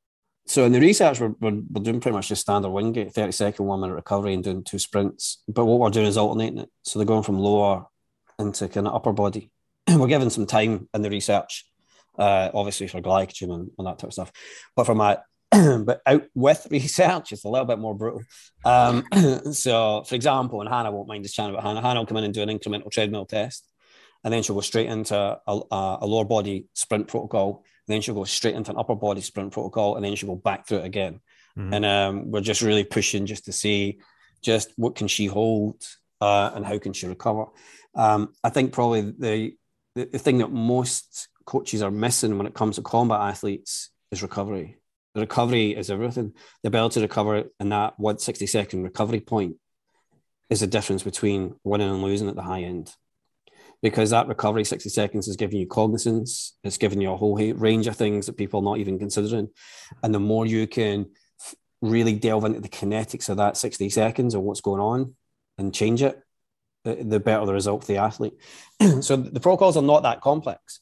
[0.48, 3.66] So in the research, we're, we're, we're doing pretty much the standard Wingate, 30 second
[3.66, 5.42] one minute recovery and doing two sprints.
[5.48, 6.70] But what we're doing is alternating it.
[6.82, 7.86] So they're going from lower
[8.38, 9.50] into kind of upper body.
[9.88, 11.66] we're giving some time in the research,
[12.16, 14.32] uh, obviously for glycogen and, and that type of stuff.
[14.76, 15.18] But from my,
[15.50, 18.22] but out with research, it's a little bit more brutal.
[18.64, 19.04] Um,
[19.52, 21.82] so, for example, and Hannah won't mind this channel, but Hannah.
[21.82, 23.66] Hannah will come in and do an incremental treadmill test
[24.26, 27.64] and then she'll go straight into a, a, a lower body sprint protocol.
[27.86, 30.66] Then she'll go straight into an upper body sprint protocol, and then she'll go back
[30.66, 31.20] through it again.
[31.56, 31.72] mm-hmm.
[31.72, 34.00] and um, we're just really pushing just to see
[34.42, 35.86] just what can she hold
[36.20, 37.44] uh, and how can she recover.
[37.94, 39.54] Um, I think probably the,
[39.94, 44.24] the the thing that most coaches are missing when it comes to combat athletes is
[44.24, 44.76] recovery.
[45.14, 46.32] The recovery is everything.
[46.64, 49.54] The ability to recover in that 160 second recovery point
[50.50, 52.92] is the difference between winning and losing at the high end.
[53.82, 57.86] Because that recovery 60 seconds is giving you cognizance, it's giving you a whole range
[57.86, 59.48] of things that people are not even considering.
[60.02, 61.06] And the more you can
[61.82, 65.14] really delve into the kinetics of that 60 seconds or what's going on
[65.58, 66.20] and change it,
[66.84, 68.34] the better the result for the athlete.
[69.00, 70.80] so the protocols are not that complex.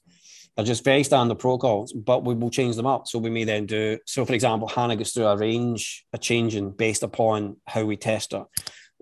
[0.56, 3.08] They're just very standard protocols, but we will change them up.
[3.08, 6.70] So we may then do, so for example, Hannah goes through a range, a changing
[6.70, 8.44] based upon how we test her.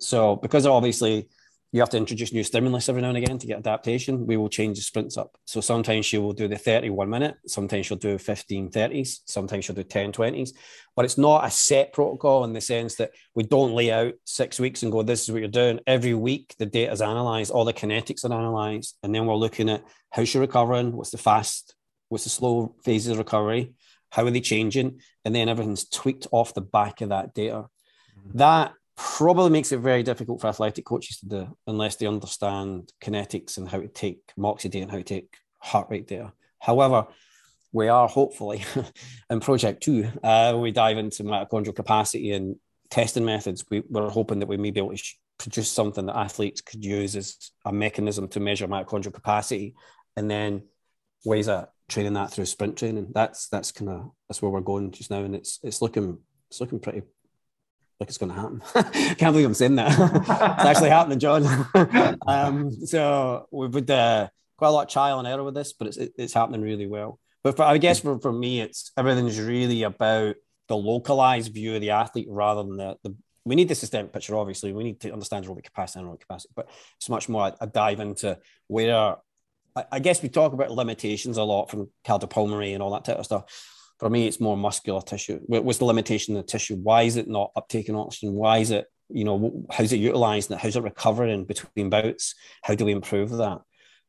[0.00, 1.28] So because obviously
[1.72, 4.50] you have to introduce new stimulus every now and again to get adaptation, we will
[4.50, 5.38] change the sprints up.
[5.46, 9.74] So sometimes she will do the 31 minute, sometimes she'll do 15 30s, sometimes she'll
[9.74, 10.50] do 10 20s.
[10.94, 14.60] But it's not a set protocol in the sense that we don't lay out six
[14.60, 15.80] weeks and go, this is what you're doing.
[15.86, 18.98] Every week, the data is analyzed, all the kinetics are analyzed.
[19.02, 21.74] And then we're looking at how she's recovering, what's the fast,
[22.10, 23.72] what's the slow phases of recovery,
[24.10, 25.00] how are they changing?
[25.24, 27.68] And then everything's tweaked off the back of that data.
[28.18, 28.38] Mm-hmm.
[28.38, 33.56] That probably makes it very difficult for athletic coaches to do unless they understand kinetics
[33.56, 36.32] and how to take Moxy data and how to take heart rate data.
[36.58, 37.06] However,
[37.72, 38.64] we are hopefully
[39.30, 42.56] in project two, uh, we dive into mitochondrial capacity and
[42.90, 43.64] testing methods.
[43.70, 45.02] We, we're hoping that we may be able to
[45.38, 49.74] produce something that athletes could use as a mechanism to measure mitochondrial capacity
[50.16, 50.64] and then
[51.24, 53.08] ways of training that through sprint training.
[53.14, 56.18] That's that's kind of that's where we're going just now, and it's it's looking
[56.50, 57.02] it's looking pretty
[58.02, 58.60] like it's going to happen.
[59.16, 59.92] Can't believe I'm saying that.
[60.22, 60.28] it's
[60.66, 61.46] actually happening, John.
[62.26, 65.86] um, so we've had uh, quite a lot of trial and error with this, but
[65.88, 67.20] it's it's happening really well.
[67.44, 70.34] But for, I guess for, for me, it's everything's really about
[70.68, 74.36] the localized view of the athlete rather than the, the we need the systemic picture,
[74.36, 74.72] obviously.
[74.72, 77.66] We need to understand aerobic capacity and aerobic capacity, but it's much more a, a
[77.66, 79.16] dive into where
[79.76, 83.18] I, I, guess we talk about limitations a lot from cardiopulmonary and all that type
[83.18, 83.44] of stuff.
[84.02, 85.38] For me, it's more muscular tissue.
[85.46, 86.74] What's the limitation of the tissue?
[86.74, 88.32] Why is it not uptaking oxygen?
[88.32, 90.60] Why is it, you know, how's it utilizing it?
[90.60, 92.34] How's it recovering between bouts?
[92.62, 93.60] How do we improve that?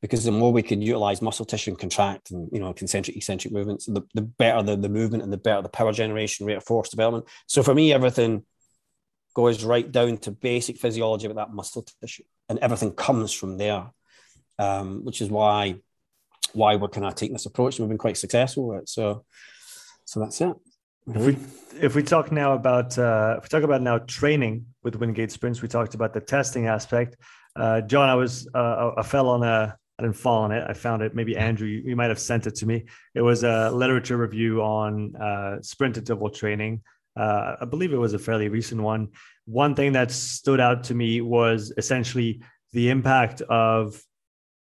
[0.01, 3.53] Because the more we can utilize muscle tissue and contract and, you know, concentric, eccentric
[3.53, 6.63] movements, the, the better the, the movement and the better the power generation rate of
[6.63, 7.27] force development.
[7.45, 8.47] So for me, everything
[9.35, 13.91] goes right down to basic physiology about that muscle tissue and everything comes from there,
[14.57, 15.75] um, which is why
[16.53, 18.89] why we're kind of taking this approach and we've been quite successful with it.
[18.89, 19.25] So
[20.05, 20.55] so that's it.
[21.07, 21.37] If we
[21.81, 25.61] if we talk now about uh, if we talk about now training with Wingate Sprints,
[25.61, 27.17] we talked about the testing aspect.
[27.55, 30.65] Uh, John, I was uh, I fell on a I didn't fall on it.
[30.67, 31.13] I found it.
[31.13, 32.85] Maybe Andrew, you, you might have sent it to me.
[33.13, 36.81] It was a literature review on uh, sprint interval training.
[37.15, 39.09] Uh, I believe it was a fairly recent one.
[39.45, 44.01] One thing that stood out to me was essentially the impact of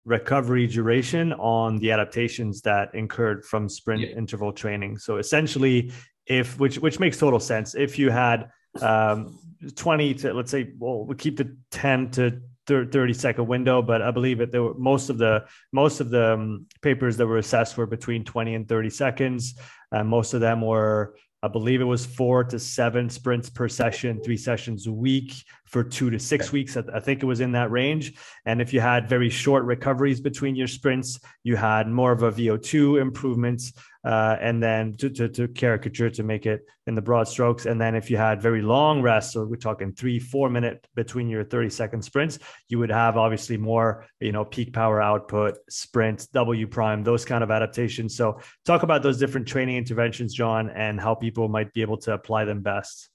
[0.05, 4.09] recovery duration on the adaptations that incurred from sprint yeah.
[4.09, 4.97] interval training.
[4.97, 5.91] So essentially,
[6.25, 7.75] if which which makes total sense.
[7.75, 8.49] If you had
[8.81, 9.39] um,
[9.75, 14.11] 20 to let's say, well, we keep the 10 to 30 second window, but I
[14.11, 17.77] believe it there were most of the most of the um, papers that were assessed
[17.77, 19.55] were between 20 and 30 seconds.
[19.91, 24.21] Uh, most of them were I believe it was four to seven sprints per session,
[24.23, 25.33] three sessions a week
[25.71, 26.53] for two to six okay.
[26.53, 26.75] weeks.
[26.75, 28.13] I think it was in that range.
[28.45, 32.31] And if you had very short recoveries between your sprints, you had more of a
[32.31, 33.71] VO2 improvements
[34.03, 37.67] uh, and then to, to, to, caricature to make it in the broad strokes.
[37.67, 41.29] And then if you had very long rests, so we're talking three, four minute between
[41.29, 46.27] your 30 second sprints, you would have obviously more, you know, peak power output, sprint,
[46.33, 48.15] W prime, those kind of adaptations.
[48.17, 52.13] So talk about those different training interventions, John, and how people might be able to
[52.13, 53.11] apply them best.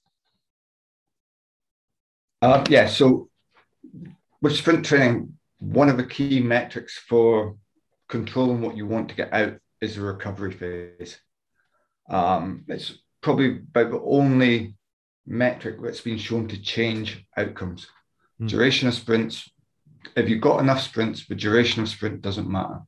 [2.47, 3.29] Uh, yeah, so
[4.41, 7.57] with sprint training, one of the key metrics for
[8.09, 11.19] controlling what you want to get out is the recovery phase.
[12.09, 14.77] Um, it's probably about the only
[15.27, 17.89] metric that's been shown to change outcomes.
[18.41, 18.49] Mm.
[18.49, 19.51] Duration of sprints,
[20.17, 22.79] if you've got enough sprints, the duration of sprint doesn't matter.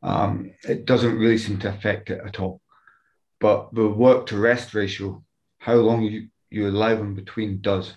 [0.00, 2.60] Um, it doesn't really seem to affect it at all.
[3.40, 5.24] But the work to rest ratio,
[5.58, 7.94] how long you, you allow them between does.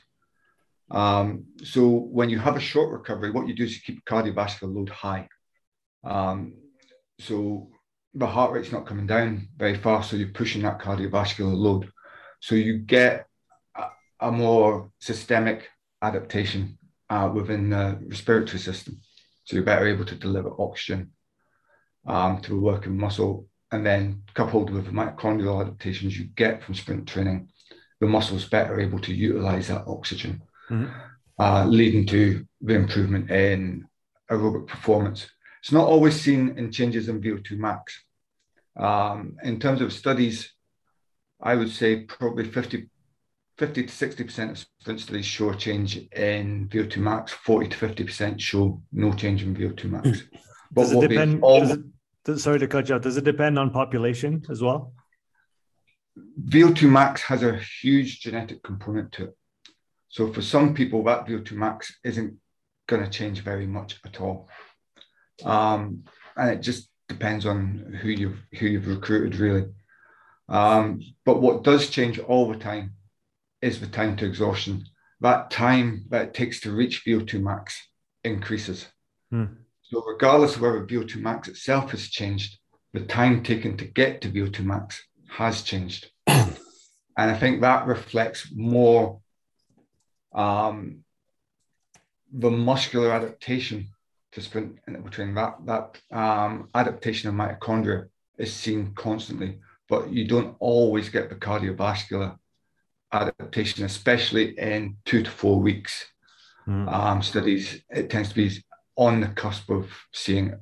[0.90, 4.74] Um, so when you have a short recovery, what you do is you keep cardiovascular
[4.74, 5.28] load high.
[6.04, 6.54] Um,
[7.20, 7.70] so
[8.14, 11.92] the heart rate's not coming down very fast, so you're pushing that cardiovascular load.
[12.40, 13.28] So you get
[13.76, 13.86] a,
[14.22, 15.70] a more systemic
[16.02, 16.78] adaptation
[17.10, 19.00] uh, within the respiratory system.
[19.44, 21.12] So you're better able to deliver oxygen
[22.06, 23.48] um, to the working muscle.
[23.72, 27.50] And then coupled with the mitochondrial adaptations you get from sprint training,
[28.00, 30.88] the muscles better able to utilize that oxygen, mm-hmm.
[31.40, 33.88] uh, leading to the improvement in
[34.30, 35.28] aerobic performance.
[35.62, 38.04] It's not always seen in changes in VO2 max.
[38.78, 40.54] Um, in terms of studies,
[41.42, 42.90] I would say probably 50,
[43.58, 48.82] 50 to 60% of studies show a change in VO2 max, 40 to 50% show
[48.92, 50.22] no change in VO2 max.
[50.22, 50.38] Hmm.
[50.72, 51.44] But does it depend?
[51.44, 51.80] All, does
[52.26, 53.02] it, sorry to cut you out.
[53.02, 54.94] Does it depend on population as well?
[56.46, 59.37] VO2 max has a huge genetic component to it.
[60.18, 62.34] So for some people, that VO2 max isn't
[62.88, 64.50] going to change very much at all.
[65.46, 69.66] Um, and it just depends on who you've who you've recruited really.
[70.50, 72.94] Um, but what does change all the time
[73.62, 74.86] is the time to exhaustion.
[75.22, 77.80] That time that it takes to reach VO2 max
[78.24, 78.88] increases.
[79.30, 79.46] Hmm.
[79.84, 82.58] So regardless of whether VO2 max itself has changed,
[82.92, 85.00] the time taken to get to VO2 max
[85.30, 86.10] has changed.
[86.28, 86.58] and
[87.16, 89.20] I think that reflects more
[90.38, 91.04] um,
[92.32, 93.90] the muscular adaptation
[94.32, 99.58] to sprint between that that um, adaptation of mitochondria is seen constantly,
[99.90, 102.38] but you don't always get the cardiovascular
[103.12, 106.06] adaptation, especially in two to four weeks
[106.68, 106.92] mm.
[106.94, 107.82] um, studies.
[107.90, 108.64] It tends to be
[108.96, 110.60] on the cusp of seeing it.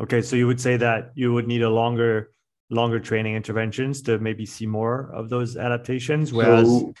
[0.00, 2.30] Okay, so you would say that you would need a longer
[2.70, 6.68] longer training interventions to maybe see more of those adaptations, whereas.
[6.68, 6.92] So,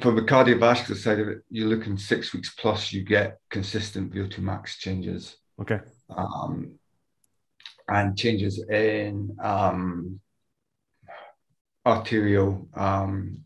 [0.00, 4.38] for the cardiovascular side of it, you're looking six weeks plus, you get consistent VO2
[4.38, 5.36] max changes.
[5.60, 5.80] Okay.
[6.08, 6.78] Um,
[7.88, 10.20] and changes in um,
[11.86, 13.38] arterial um,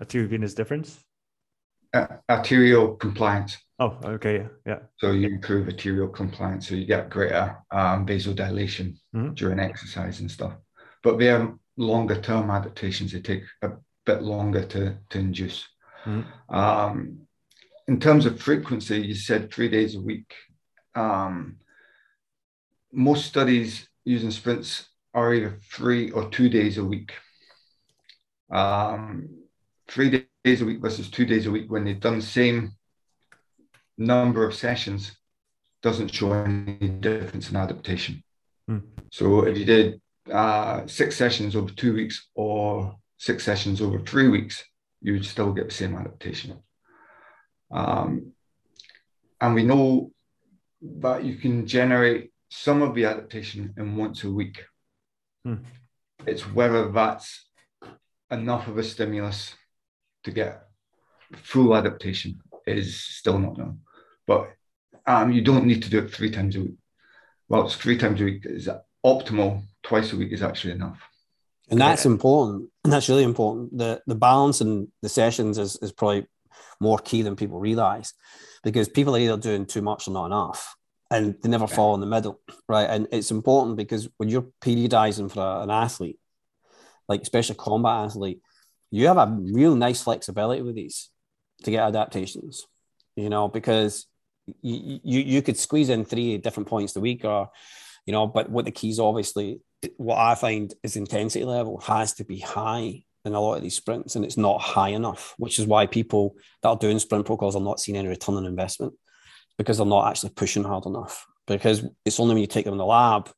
[0.00, 1.00] arteriovenous difference
[1.94, 7.56] uh, arterial compliance oh okay yeah so you improve arterial compliance so you get greater
[7.70, 9.32] um, vasodilation mm-hmm.
[9.34, 10.54] during exercise and stuff
[11.02, 13.70] but they are longer term adaptations they take a
[14.04, 15.66] bit longer to, to induce
[16.04, 16.54] mm-hmm.
[16.54, 17.18] um,
[17.88, 20.34] in terms of frequency you said three days a week
[20.94, 21.56] um,
[22.92, 27.12] most studies using sprints are either three or two days a week.
[28.50, 29.28] Um,
[29.88, 32.72] three days a week versus two days a week when they've done the same
[33.96, 35.12] number of sessions
[35.82, 38.22] doesn't show any difference in adaptation.
[38.68, 38.78] Hmm.
[39.10, 44.26] So if you did uh, six sessions over two weeks or six sessions over three
[44.26, 44.64] weeks,
[45.00, 46.58] you would still get the same adaptation.
[47.70, 48.32] Um,
[49.40, 50.10] and we know
[51.04, 54.64] that you can generate some of the adaptation in once a week.
[55.44, 55.62] Hmm.
[56.26, 57.46] It's whether that's
[58.28, 59.54] enough of a stimulus
[60.24, 60.64] to get
[61.32, 63.82] full adaptation is still not known.
[64.26, 64.50] But
[65.06, 66.78] um, you don't need to do it three times a week.
[67.48, 68.68] Well, it's three times a week is
[69.06, 69.62] optimal.
[69.84, 71.00] Twice a week is actually enough.
[71.72, 72.68] And that's important.
[72.84, 73.76] And that's really important.
[73.76, 76.26] The the balance in the sessions is, is probably
[76.80, 78.12] more key than people realize
[78.62, 80.76] because people are either doing too much or not enough
[81.10, 82.88] and they never fall in the middle, right?
[82.88, 86.18] And it's important because when you're periodizing for a, an athlete,
[87.08, 88.40] like especially combat athlete,
[88.90, 91.10] you have a real nice flexibility with these
[91.64, 92.66] to get adaptations,
[93.14, 94.06] you know, because
[94.62, 97.50] you, you, you could squeeze in three different points a week or,
[98.06, 99.60] you know, but what the keys obviously,
[99.96, 103.76] what I find is intensity level has to be high in a lot of these
[103.76, 107.56] sprints and it's not high enough, which is why people that are doing sprint protocols
[107.56, 108.94] are not seeing any return on investment
[109.58, 111.26] because they're not actually pushing hard enough.
[111.46, 113.30] Because it's only when you take them in the lab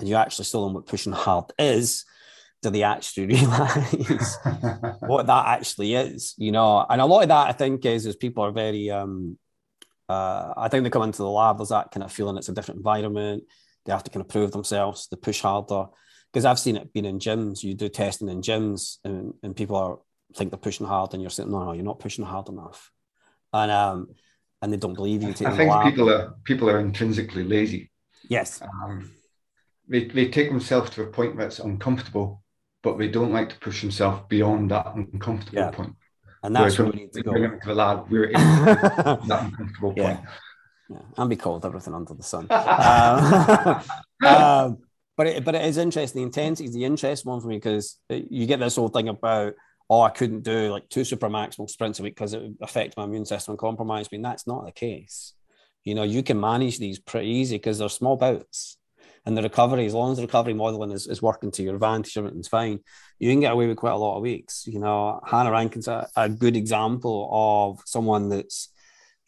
[0.00, 2.04] and you actually show them what pushing hard is,
[2.62, 4.36] do they actually realize
[5.00, 6.34] what that actually is?
[6.38, 9.38] You know, and a lot of that I think is is people are very um
[10.08, 12.52] uh, I think they come into the lab, there's that kind of feeling it's a
[12.52, 13.44] different environment.
[13.88, 15.86] They have to kind of prove themselves, they push harder.
[16.30, 19.76] Because I've seen it being in gyms, you do testing in gyms and, and people
[19.76, 19.98] are
[20.36, 22.90] think they're pushing hard and you're saying, no, no, you're not pushing hard enough.
[23.54, 24.08] And um,
[24.60, 25.30] and they don't believe you.
[25.30, 27.90] I think people are people are intrinsically lazy.
[28.28, 28.60] Yes.
[28.60, 29.10] Um,
[29.88, 32.42] they, they take themselves to a point that's uncomfortable,
[32.82, 35.70] but they don't like to push themselves beyond that uncomfortable yeah.
[35.70, 35.94] point.
[36.42, 37.32] And that's where we need to go.
[37.32, 38.10] To the lab.
[38.10, 40.16] We're in that uncomfortable yeah.
[40.16, 40.28] point.
[40.88, 42.46] Yeah, and be cold, everything under the sun.
[42.50, 43.82] um,
[44.26, 44.78] um,
[45.16, 46.22] but it, but it is interesting.
[46.22, 49.54] The intensity is the interesting one for me because you get this whole thing about
[49.90, 52.96] oh, I couldn't do like two super maximal sprints a week because it would affect
[52.96, 54.16] my immune system and compromise me.
[54.16, 55.32] And that's not the case.
[55.84, 58.76] You know, you can manage these pretty easy because they're small bouts.
[59.24, 62.16] And the recovery, as long as the recovery modeling is, is working to your advantage,
[62.16, 62.80] everything's fine.
[63.18, 64.66] You can get away with quite a lot of weeks.
[64.66, 68.70] You know, Hannah Rankin's a, a good example of someone that's,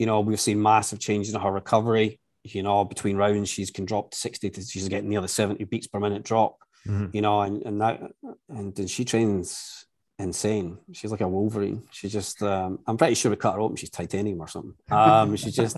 [0.00, 2.18] you know, we've seen massive changes in her recovery.
[2.42, 5.62] You know, between rounds, she's can drop to 60 to she's getting near the 70
[5.64, 6.56] beats per minute drop.
[6.88, 7.14] Mm-hmm.
[7.14, 8.00] You know, and and that
[8.48, 9.84] and she trains
[10.18, 10.78] insane.
[10.92, 11.82] She's like a Wolverine.
[11.90, 13.76] She just, um, I'm pretty sure we cut her open.
[13.76, 14.74] She's titanium or something.
[14.90, 15.76] Um, she's just,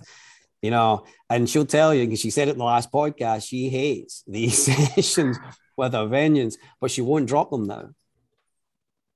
[0.61, 3.69] you know, and she'll tell you, because she said it in the last podcast, she
[3.69, 4.65] hates these
[4.95, 5.39] sessions
[5.77, 7.91] with a vengeance, but she won't drop them now.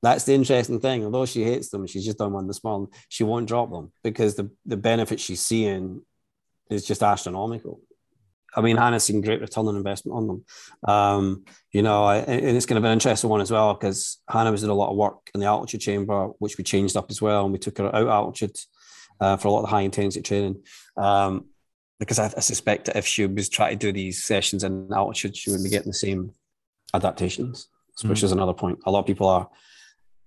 [0.02, 1.04] That's the interesting thing.
[1.04, 2.88] Although she hates them, she's just done one this morning.
[3.08, 6.02] She won't drop them because the the benefit she's seeing
[6.70, 7.80] is just astronomical.
[8.54, 10.44] I mean, Hannah's seen great return on investment on them.
[10.88, 14.50] Um, you know, and it's going to be an interesting one as well because Hannah
[14.50, 17.20] was doing a lot of work in the altitude chamber, which we changed up as
[17.20, 18.56] well, and we took her out altitude
[19.20, 20.62] uh, for a lot of high intensity training.
[20.96, 21.46] Um,
[21.98, 25.36] because I, I, suspect that if she was trying to do these sessions in altitude,
[25.36, 26.32] she wouldn't be getting the same
[26.92, 27.68] adaptations,
[27.98, 28.10] mm-hmm.
[28.10, 28.80] which is another point.
[28.84, 29.48] A lot of people are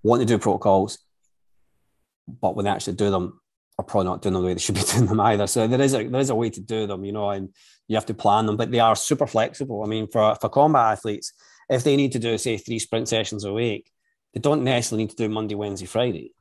[0.03, 0.99] wanting to do protocols,
[2.27, 3.39] but when they actually do them,
[3.79, 5.47] are probably not doing them the way they should be doing them either.
[5.47, 7.49] So there is a there is a way to do them, you know, and
[7.87, 9.83] you have to plan them, but they are super flexible.
[9.83, 11.33] I mean, for for combat athletes,
[11.69, 13.89] if they need to do say three sprint sessions a week,
[14.33, 16.33] they don't necessarily need to do Monday, Wednesday, Friday.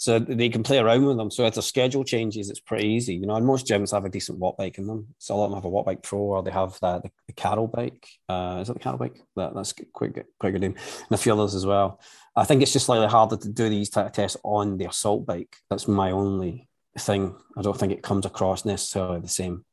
[0.00, 1.30] So they can play around with them.
[1.30, 3.14] So if the schedule changes, it's pretty easy.
[3.16, 5.08] You know, and most gyms have a decent Wattbike in them.
[5.18, 7.32] So a lot of them have a Wattbike pro or they have the, the, the
[7.32, 8.06] CAROL bike.
[8.28, 9.20] Uh, is it the CAROL bike?
[9.34, 10.76] That, that's quite good, quite good name.
[10.76, 12.00] And a few others as well.
[12.36, 15.26] I think it's just slightly harder to do these type of tests on the assault
[15.26, 15.56] bike.
[15.68, 17.34] That's my only thing.
[17.56, 19.64] I don't think it comes across necessarily the same.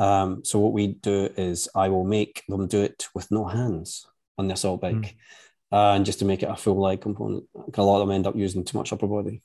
[0.00, 4.06] Um, so what we do is I will make them do it with no hands
[4.36, 5.14] on the assault bike, mm.
[5.70, 7.44] uh, and just to make it a full leg component.
[7.74, 9.42] A lot of them end up using too much upper body.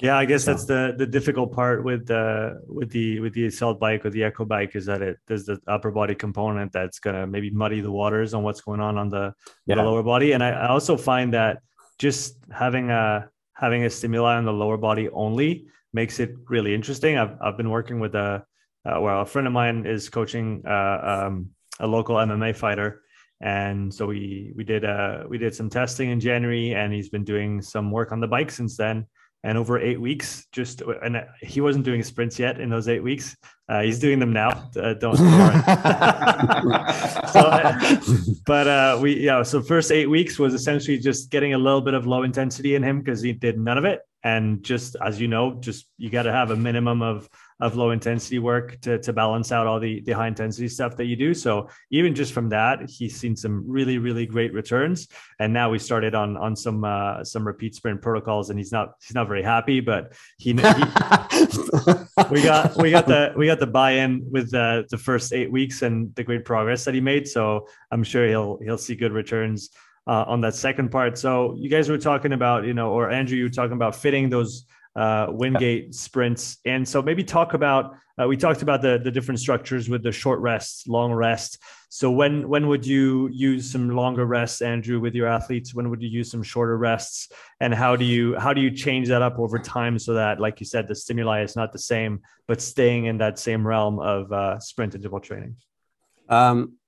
[0.00, 0.52] Yeah, I guess so.
[0.52, 4.24] that's the the difficult part with the with the with the assault bike or the
[4.24, 7.90] echo bike is that it there's the upper body component that's gonna maybe muddy the
[7.90, 9.32] waters on what's going on on the,
[9.64, 9.76] yeah.
[9.76, 10.32] the lower body.
[10.32, 11.62] And I, I also find that
[11.98, 17.16] just having a having a stimuli on the lower body only makes it really interesting.
[17.16, 18.44] I've I've been working with a
[18.84, 21.48] uh, well, a friend of mine is coaching uh, um,
[21.80, 23.00] a local MMA fighter,
[23.40, 27.24] and so we we did uh we did some testing in January, and he's been
[27.24, 29.06] doing some work on the bike since then
[29.44, 33.36] and over eight weeks just and he wasn't doing sprints yet in those eight weeks.
[33.68, 34.70] Uh, he's doing them now.
[34.76, 35.24] Uh, don't so,
[37.40, 37.96] uh,
[38.46, 41.94] but uh, we yeah so first eight weeks was essentially just getting a little bit
[41.94, 44.00] of low intensity in him because he did none of it.
[44.24, 47.28] And just as you know just you got to have a minimum of
[47.60, 51.06] of low intensity work to, to balance out all the, the high intensity stuff that
[51.06, 51.32] you do.
[51.32, 55.08] So even just from that, he's seen some really, really great returns.
[55.38, 58.94] And now we started on, on some, uh, some repeat sprint protocols and he's not,
[59.00, 60.54] he's not very happy, but he, he
[62.30, 65.80] we got, we got the, we got the buy-in with the, the first eight weeks
[65.80, 67.26] and the great progress that he made.
[67.26, 69.70] So I'm sure he'll, he'll see good returns
[70.06, 71.16] uh, on that second part.
[71.16, 74.28] So you guys were talking about, you know, or Andrew, you were talking about fitting
[74.28, 74.66] those
[74.96, 76.58] uh, Wingate sprints.
[76.64, 80.12] And so maybe talk about uh, we talked about the the different structures with the
[80.12, 81.58] short rests, long rest.
[81.90, 85.74] So when when would you use some longer rests, Andrew, with your athletes?
[85.74, 87.30] When would you use some shorter rests?
[87.60, 90.60] And how do you how do you change that up over time so that, like
[90.60, 94.32] you said, the stimuli is not the same, but staying in that same realm of
[94.32, 95.56] uh, sprint interval training?
[96.28, 96.78] Um,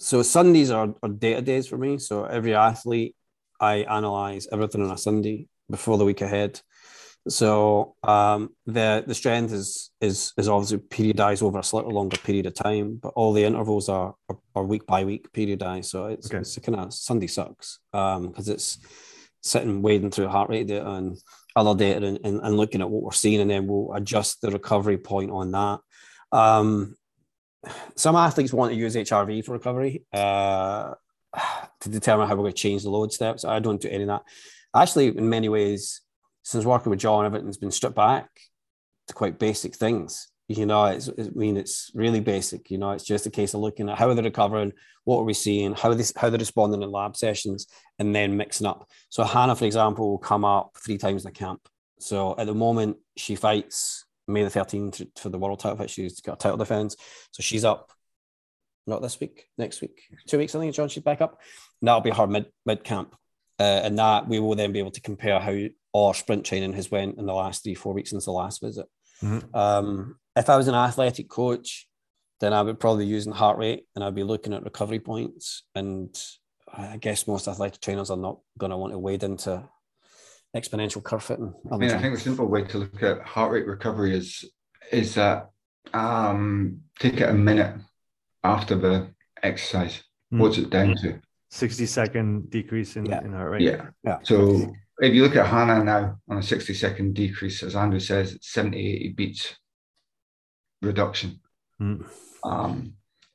[0.00, 1.98] so Sundays are, are data days for me.
[1.98, 3.14] So every athlete,
[3.60, 6.60] I analyze everything on a Sunday before the week ahead.
[7.28, 12.46] So um, the the strength is is is obviously periodized over a slightly longer period
[12.46, 15.86] of time, but all the intervals are are, are week by week periodized.
[15.86, 16.38] So it's, okay.
[16.38, 18.78] it's kind of Sunday sucks because um, it's
[19.42, 21.16] sitting wading through heart rate data and
[21.54, 24.50] other data and, and, and, looking at what we're seeing, and then we'll adjust the
[24.50, 25.80] recovery point on that.
[26.32, 26.96] Um,
[27.96, 30.94] some athletes want to use HRV for recovery uh,
[31.80, 33.44] to determine how we're going to change the load steps.
[33.44, 34.22] I don't do any of that.
[34.74, 36.02] Actually, in many ways,
[36.48, 38.26] since working with John, everything's been stripped back
[39.06, 40.28] to quite basic things.
[40.48, 42.70] You know, it's, I mean, it's really basic.
[42.70, 44.72] You know, it's just a case of looking at how they're recovering,
[45.04, 47.66] what are we seeing, how how they're responding in lab sessions,
[47.98, 48.88] and then mixing up.
[49.10, 51.68] So Hannah, for example, will come up three times in the camp.
[52.00, 55.86] So at the moment, she fights May the 13th for the world title.
[55.86, 56.96] She's got a title defense.
[57.30, 57.92] So she's up
[58.86, 61.42] not this week, next week, two weeks, I think, John, she's back up.
[61.82, 63.14] And that'll be her mid mid camp.
[63.60, 65.52] Uh, and that we will then be able to compare how
[65.94, 68.86] our sprint training has went in the last three, four weeks since the last visit.
[69.22, 69.56] Mm-hmm.
[69.56, 71.88] Um, if I was an athletic coach,
[72.40, 75.64] then I would probably be using heart rate and I'd be looking at recovery points.
[75.74, 76.16] And
[76.72, 79.68] I guess most athletic trainers are not going to want to wade into
[80.56, 81.54] exponential curve fitting.
[81.72, 84.44] I mean, I think the simple way to look at heart rate recovery is
[84.92, 85.50] is that
[85.92, 87.74] um, take it a minute
[88.44, 89.08] after the
[89.42, 90.02] exercise.
[90.32, 90.38] Mm.
[90.38, 91.20] What's it down to?
[91.50, 93.22] 60 second decrease in, yeah.
[93.22, 93.62] in heart rate.
[93.62, 93.86] Yeah.
[94.04, 94.18] yeah.
[94.22, 98.32] So if you look at Hannah now on a 60 second decrease, as Andrew says,
[98.32, 99.56] it's 70, 80 beats
[100.82, 101.40] reduction.
[101.80, 102.06] Mm.
[102.44, 102.94] Um,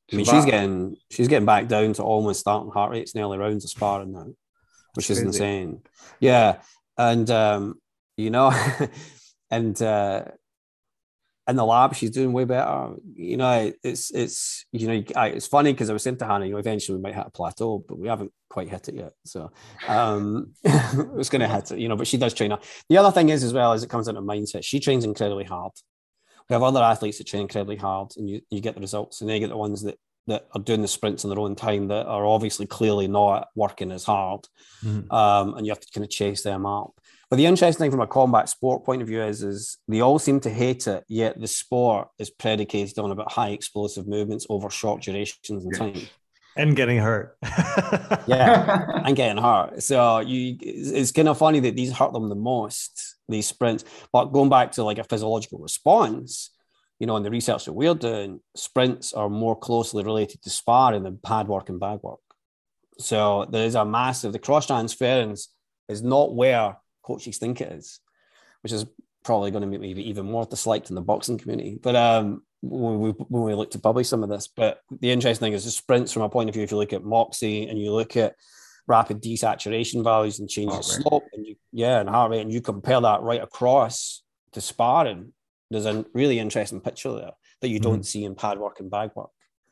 [0.09, 3.13] so I mean, that, she's getting she's getting back down to almost starting heart rates
[3.13, 4.27] in early rounds of sparring now.
[4.95, 5.81] which is insane.
[6.19, 6.57] Yeah,
[6.97, 7.75] and um,
[8.17, 8.53] you know,
[9.51, 10.25] and uh,
[11.47, 12.93] in the lab, she's doing way better.
[13.15, 16.53] You know, it's it's you know, it's funny because I was saying to Hannah, you
[16.53, 19.11] know, eventually we might hit a plateau, but we haven't quite hit it yet.
[19.25, 19.51] So
[19.87, 21.97] um, it's going to hit it, you know.
[21.97, 22.51] But she does train.
[22.51, 22.59] Her.
[22.89, 25.73] The other thing is as well as it comes into mindset, she trains incredibly hard.
[26.49, 29.29] We have other athletes that train incredibly hard, and you you get the results, and
[29.29, 32.05] they get the ones that that are doing the sprints in their own time that
[32.05, 34.47] are obviously clearly not working as hard,
[34.83, 35.11] mm-hmm.
[35.13, 36.93] um, and you have to kind of chase them up.
[37.33, 40.19] But the interesting thing from a combat sport point of view is, is they all
[40.19, 44.69] seem to hate it, yet the sport is predicated on about high explosive movements over
[44.69, 45.99] short durations in time.
[46.55, 47.35] And getting hurt.
[48.27, 49.81] yeah, and getting hurt.
[49.81, 53.83] So you, it's kind of funny that these hurt them the most, these sprints.
[54.11, 56.51] But going back to like a physiological response,
[56.99, 61.01] you know, in the research that we're doing, sprints are more closely related to sparring
[61.01, 62.19] than pad work and bag work.
[62.99, 65.49] So there is a massive, the cross transference
[65.89, 67.99] is not where coaches think it is,
[68.61, 68.85] which is
[69.23, 71.79] probably going to make me even more disliked in the boxing community.
[71.81, 75.45] But um, when we, when we look to publish some of this, but the interesting
[75.45, 77.79] thing is the sprints from a point of view, if you look at Moxy and
[77.79, 78.35] you look at
[78.87, 82.61] rapid desaturation values and change of slope, and you, yeah, and heart rate, and you
[82.61, 85.33] compare that right across to sparring,
[85.71, 87.31] there's a really interesting picture there
[87.61, 88.01] that you don't mm-hmm.
[88.03, 89.31] see in pad work and bag work,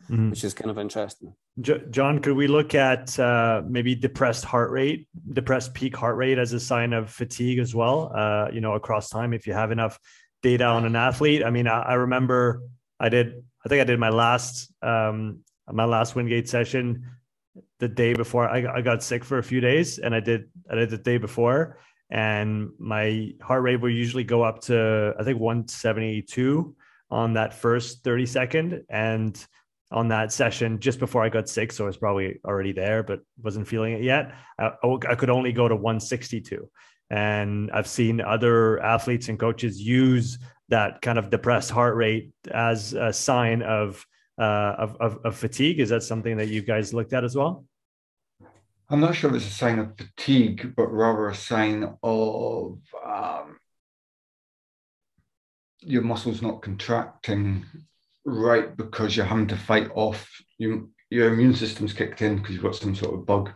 [0.09, 0.29] mm-hmm.
[0.29, 1.33] which is kind of interesting.
[1.59, 6.53] John, could we look at uh, maybe depressed heart rate, depressed peak heart rate as
[6.53, 8.11] a sign of fatigue as well?
[8.15, 9.99] Uh, you know, across time, if you have enough
[10.41, 11.43] data on an athlete.
[11.43, 12.63] I mean, I, I remember
[12.99, 13.43] I did.
[13.65, 15.39] I think I did my last um,
[15.71, 17.05] my last Wingate session
[17.79, 20.75] the day before I, I got sick for a few days, and I did I
[20.75, 21.77] did the day before,
[22.09, 26.75] and my heart rate would usually go up to I think 172
[27.09, 29.45] on that first 30 second, and
[29.91, 31.71] on that session just before I got sick.
[31.71, 34.33] So I was probably already there, but wasn't feeling it yet.
[34.57, 34.71] I,
[35.09, 36.69] I could only go to 162.
[37.09, 40.39] And I've seen other athletes and coaches use
[40.69, 44.05] that kind of depressed heart rate as a sign of,
[44.39, 45.81] uh, of, of, of fatigue.
[45.81, 47.65] Is that something that you guys looked at as well?
[48.89, 53.57] I'm not sure it's a sign of fatigue, but rather a sign of um,
[55.81, 57.65] your muscles not contracting
[58.25, 62.63] right because you're having to fight off you, your immune system's kicked in because you've
[62.63, 63.51] got some sort of bug.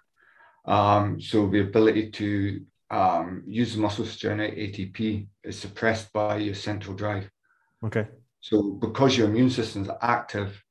[0.65, 6.37] Um, so the ability to um, use the muscles to generate ATP is suppressed by
[6.37, 7.29] your central drive.
[7.83, 8.07] Okay.
[8.41, 10.61] So because your immune system's active,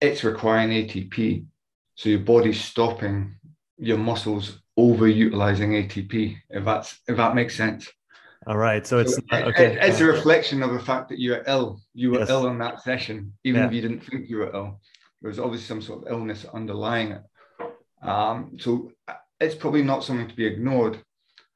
[0.00, 1.46] it's requiring ATP.
[1.94, 3.36] So your body's stopping
[3.78, 6.36] your muscles overutilizing ATP.
[6.50, 7.90] If that's if that makes sense.
[8.46, 8.86] All right.
[8.86, 9.78] So it's so okay.
[9.80, 11.80] It's a reflection of the fact that you were ill.
[11.94, 12.30] You were yes.
[12.30, 13.66] ill in that session, even yeah.
[13.66, 14.80] if you didn't think you were ill.
[15.22, 17.22] There was obviously some sort of illness underlying it.
[18.02, 18.92] Um, so
[19.40, 21.00] it's probably not something to be ignored.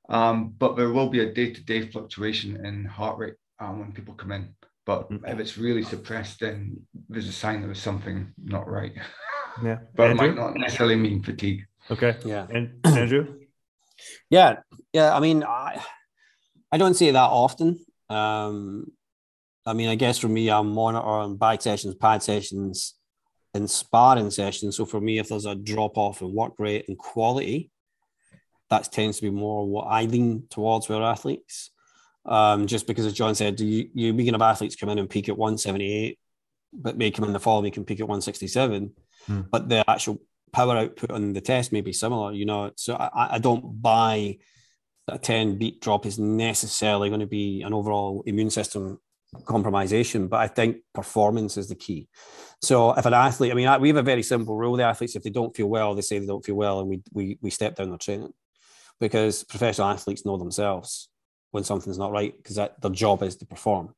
[0.08, 4.32] Um, but there will be a day-to-day fluctuation in heart rate um, when people come
[4.32, 4.54] in.
[4.86, 5.26] But mm-hmm.
[5.26, 6.80] if it's really suppressed, then
[7.10, 8.92] there's a sign that there's something not right.
[9.60, 9.78] Yeah.
[9.96, 10.28] but Andrew?
[10.28, 11.66] it might not necessarily mean fatigue.
[11.90, 12.14] Okay.
[12.24, 12.46] Yeah.
[12.48, 13.40] And Andrew?
[14.30, 14.58] yeah.
[14.92, 15.12] Yeah.
[15.12, 15.84] I mean, I
[16.70, 17.84] I don't see it that often.
[18.08, 18.92] Um,
[19.64, 22.94] I mean, I guess for me, I'm monitoring bag sessions, pad sessions,
[23.54, 24.76] and sparring sessions.
[24.76, 27.70] So for me, if there's a drop off in work rate and quality,
[28.70, 31.70] that tends to be more what I lean towards with athletes.
[32.26, 35.28] Um, just because, as John said, you you begin of athletes come in and peak
[35.28, 36.18] at 178,
[36.72, 38.92] but may come in the fall, and they can peak at 167,
[39.26, 39.40] hmm.
[39.50, 40.20] but the actual
[40.52, 42.32] power output on the test may be similar.
[42.32, 44.38] You know, so I, I don't buy
[45.08, 48.98] a 10 beat drop is necessarily going to be an overall immune system
[49.44, 52.08] compromisation, but I think performance is the key.
[52.62, 55.22] So if an athlete, I mean, we have a very simple rule: the athletes, if
[55.22, 57.76] they don't feel well, they say they don't feel well, and we we we step
[57.76, 58.32] down their training
[59.00, 61.08] because professional athletes know themselves
[61.50, 63.94] when something's not right because their job is to perform.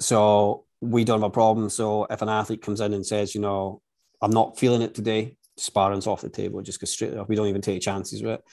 [0.00, 1.68] So we don't have a problem.
[1.68, 3.80] So if an athlete comes in and says, you know,
[4.20, 7.28] I'm not feeling it today, sparring's off the table, just go straight up.
[7.28, 8.44] We don't even take chances with it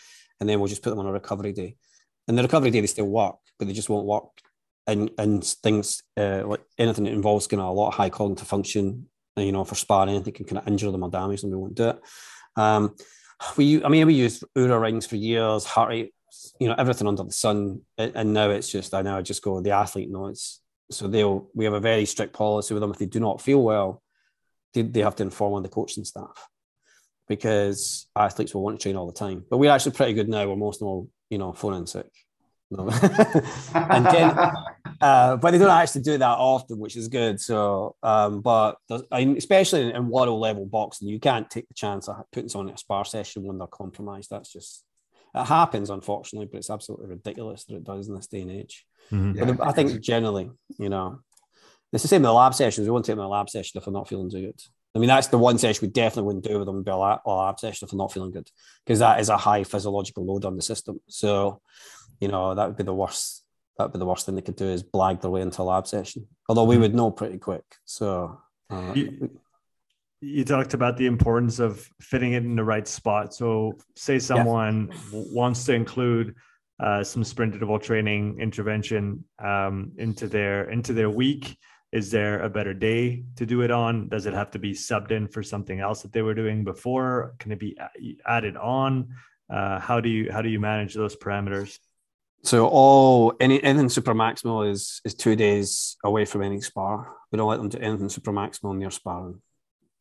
[0.42, 1.78] and then we'll just put them on a recovery day.
[2.28, 4.30] And the recovery day they still work, but they just won't work.
[4.88, 8.48] And and things uh, like anything that involves kind of a lot of high cognitive
[8.48, 11.52] function, and, you know, for sparring, anything can kind of injure them or damage them,
[11.52, 12.02] we won't do it.
[12.58, 12.96] Um,
[13.56, 16.14] we, I mean, we used Oura rings for years, heart rate,
[16.60, 19.62] you know, everything under the sun, and now it's just I now I just go
[19.62, 20.60] the athlete knows.
[20.90, 22.92] So they'll we have a very strict policy with them.
[22.92, 24.02] If they do not feel well,
[24.74, 26.48] they, they have to inform on the coaching staff
[27.28, 29.46] because athletes will want to train all the time.
[29.50, 30.48] But we're actually pretty good now.
[30.48, 32.10] We're most of all, you know, phone in sick.
[32.70, 32.90] No.
[33.76, 34.38] and then,
[35.02, 37.40] uh, but they don't actually do that often, which is good.
[37.40, 38.78] So, um, but
[39.12, 42.76] especially in, in world level boxing, you can't take the chance of putting someone in
[42.76, 44.30] a spar session when they're compromised.
[44.30, 44.86] That's just
[45.36, 48.86] It happens, unfortunately, but it's absolutely ridiculous that it does in this day and age.
[49.12, 49.36] Mhm.
[49.36, 49.52] Yeah.
[49.52, 51.20] But I think generally, you know,
[51.92, 52.88] it's the same in the lab sessions.
[52.88, 54.62] We won't take them in a lab session if we're not feeling too good.
[54.94, 57.60] I mean, that's the one session we definitely wouldn't do with them, be a lab,
[57.60, 58.50] session if they're not feeling good,
[58.86, 61.00] because that is a high physiological load on the system.
[61.08, 61.62] So,
[62.20, 63.44] you know, that would be the worst.
[63.78, 65.64] That would be the worst thing they could do is blag their way into a
[65.64, 66.28] lab session.
[66.50, 67.64] Although we would know pretty quick.
[67.86, 69.30] So, uh, You-
[70.24, 73.34] you talked about the importance of fitting it in the right spot.
[73.34, 76.36] So, say someone w- wants to include
[76.80, 81.56] uh, some sprint interval training intervention um, into their into their week.
[81.92, 84.08] Is there a better day to do it on?
[84.08, 87.36] Does it have to be subbed in for something else that they were doing before?
[87.40, 87.78] Can it be
[88.26, 89.10] added on?
[89.50, 91.78] Uh, how do you how do you manage those parameters?
[92.44, 97.14] So all any anything super maximal is is two days away from any spar.
[97.32, 99.42] We don't let them do anything super maximal near sparring.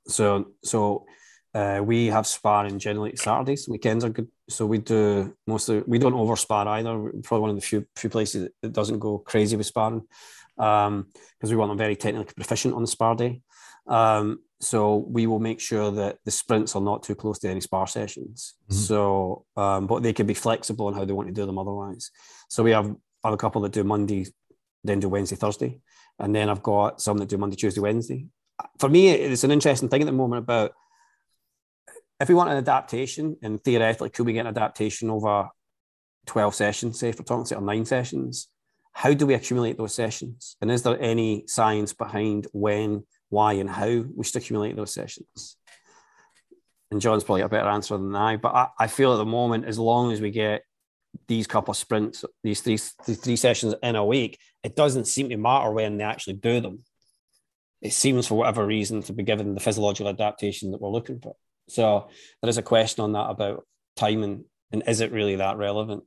[0.06, 1.06] So so
[1.52, 3.68] uh, we have sparring generally Saturdays.
[3.68, 4.28] Weekends are good.
[4.48, 6.96] So we do mostly we don't over spar either.
[6.96, 10.02] We're probably one of the few few places that doesn't go crazy with sparring
[10.60, 13.40] because we want them very technically proficient on the spar day.
[13.86, 17.60] Um, so we will make sure that the sprints are not too close to any
[17.60, 18.54] spar sessions.
[18.70, 18.74] Mhm.
[18.74, 22.10] So, um, but they can be flexible on how they want to do them otherwise.
[22.48, 22.94] So we have,
[23.24, 24.26] have a couple that do Monday,
[24.84, 25.80] then do Wednesday, Thursday,
[26.18, 28.26] and then I've got some that do Monday, Tuesday, Wednesday.
[28.78, 30.72] For me, it's an interesting thing at the moment about
[32.20, 35.48] if we want an adaptation, and theoretically, could we get an adaptation over
[36.26, 38.48] 12 sessions, say, for talking say, or nine sessions?
[39.00, 40.58] How do we accumulate those sessions?
[40.60, 45.56] And is there any science behind when, why, and how we should accumulate those sessions?
[46.90, 49.64] And John's probably a better answer than I, but I, I feel at the moment,
[49.64, 50.64] as long as we get
[51.28, 55.30] these couple of sprints, these three, these three sessions in a week, it doesn't seem
[55.30, 56.80] to matter when they actually do them.
[57.80, 61.36] It seems, for whatever reason, to be given the physiological adaptation that we're looking for.
[61.70, 62.10] So
[62.42, 66.04] there is a question on that about timing and is it really that relevant?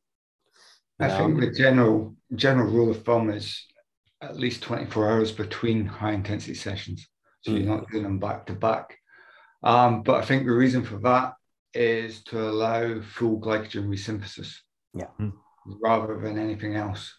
[1.03, 3.65] I You think the general general rule of thumb is
[4.21, 7.07] at least 24 hours between high intensity sessions.
[7.41, 7.57] So Mm.
[7.57, 8.97] you're not doing them back to back.
[9.63, 11.35] Um, but I think the reason for that
[11.73, 14.59] is to allow full glycogen resynthesis
[14.93, 15.07] Yeah.
[15.19, 15.33] Mm.
[15.81, 17.13] rather than anything else.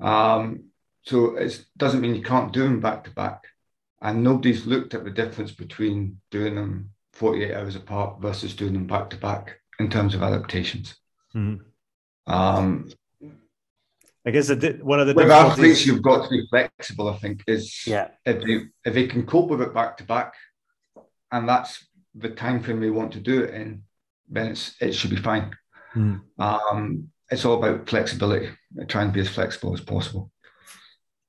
[0.00, 0.70] Um,
[1.02, 3.46] so it doesn't mean you can't do them back to back.
[4.00, 8.86] And nobody's looked at the difference between doing them 48 hours apart versus doing them
[8.86, 10.96] back to back in terms of adaptations.
[11.34, 11.60] Mhm.
[12.26, 12.90] Um,
[14.26, 15.86] I guess the one of the with athletes, difficulties.
[15.86, 17.08] you've got to be flexible.
[17.10, 18.08] I think is Yeah.
[18.24, 20.32] if they if they can cope with it back to back,
[21.30, 23.82] and that's the time frame they want to do it in,
[24.28, 25.54] then it's it should be fine.
[25.94, 26.22] Mhm.
[26.38, 28.48] Um, it's all about flexibility.
[28.88, 30.30] Trying to be as flexible as possible.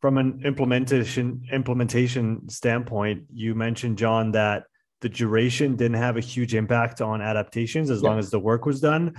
[0.02, 4.66] from an implementation implementation standpoint, you mentioned John that
[5.02, 8.10] the duration didn't have a huge impact on adaptations as Yeah.
[8.10, 9.16] long as the work was done.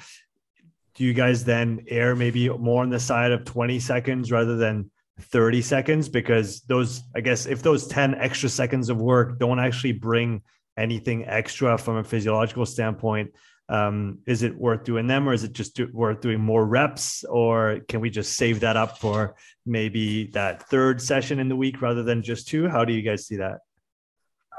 [0.97, 4.91] Do you guys then air maybe more on the side of 20 seconds rather than
[5.21, 6.09] 30 seconds?
[6.09, 10.43] Because those, I guess, if those 10 extra seconds of work don't actually bring
[10.79, 13.31] anything extra from a physiological standpoint,
[13.69, 17.25] um, is it worth doing them or is it just do, worth doing more reps?
[17.25, 19.37] Or can we just save that up for
[19.67, 22.69] maybe that third session in the week rather than just two?
[22.69, 23.59] How do you guys see that?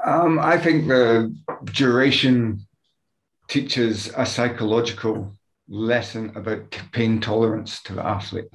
[0.04, 1.34] Um, I think the
[1.64, 2.60] duration
[3.48, 5.37] teaches a psychological
[5.68, 8.46] lesson about pain tolerance to the athlete.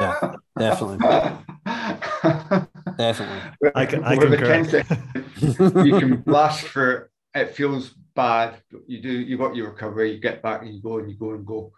[0.00, 0.98] Yeah, definitely.
[2.96, 3.70] Definitely.
[3.74, 4.62] I can- I With the concur.
[4.62, 9.70] 10 seconds, you can blast for it feels bad but you do you got your
[9.70, 11.72] recovery you get back and you go and you go and go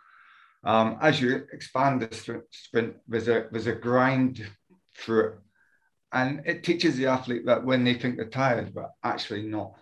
[0.64, 4.44] um, as you expand the str- sprint there's a there's a grind
[4.96, 5.34] through it
[6.12, 9.72] and it teaches the athlete that when they think they're tired but actually not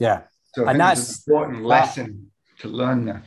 [0.00, 0.22] Yeah.
[0.54, 2.30] so And that's- an important lesson
[2.60, 3.22] to learn there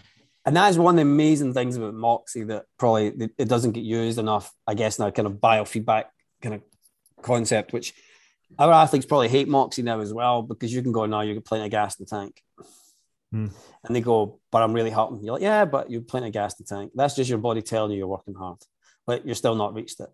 [0.45, 3.83] And that is one of the amazing things about Moxy that probably it- doesn't get
[3.83, 6.05] used enough, I guess, now kind of biofeedback
[6.41, 6.61] kind of
[7.21, 7.93] concept, which
[8.59, 11.65] our athletes probably hate Moxy now as well because you can go now, you're plenty
[11.65, 12.41] of gas in the tank.
[13.31, 13.47] Hmm.
[13.83, 15.23] And they go, but I'm really hurting.
[15.23, 16.91] You're like, yeah, but you're plenty of gas in the tank.
[16.95, 18.59] That's just your body telling you you're working hard,
[19.07, 20.09] but you're still not reached it.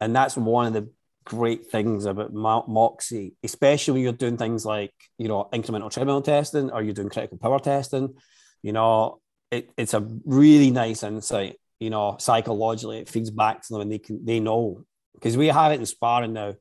[0.00, 0.90] And that's one of the
[1.24, 6.22] great things about Mo- Moxy, especially when you're doing things like, you know, incremental treadmill
[6.22, 8.14] testing or you're doing critical power testing.
[8.62, 9.20] You know,
[9.50, 11.56] it, it's a really nice insight.
[11.78, 14.84] You know, psychologically, it feeds back to them and they can they know
[15.14, 16.54] because we have it in sparring now.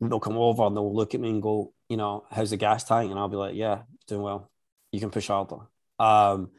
[0.00, 2.84] They'll come over and they'll look at me and go, you know, how's the gas
[2.84, 3.10] tank?
[3.10, 4.50] And I'll be like, yeah, doing well.
[4.92, 5.68] You can push harder.
[5.98, 6.50] Um,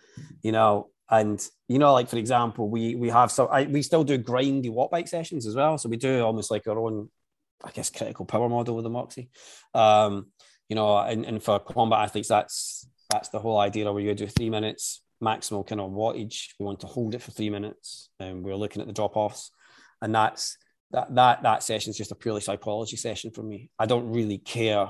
[0.41, 3.47] you know, and you know, like for example, we we have some.
[3.51, 5.77] I, we still do grindy Wattbike sessions as well.
[5.77, 7.09] So we do almost like our own,
[7.63, 9.29] I guess, critical power model with the Moxy.
[9.73, 10.27] Um,
[10.69, 14.27] you know, and, and for combat athletes, that's that's the whole idea where you do
[14.27, 16.49] three minutes maximal kind of wattage.
[16.59, 19.51] We want to hold it for three minutes, and we're looking at the drop offs,
[20.01, 20.57] and that's
[20.91, 23.69] that that that session is just a purely psychology session for me.
[23.79, 24.87] I don't really care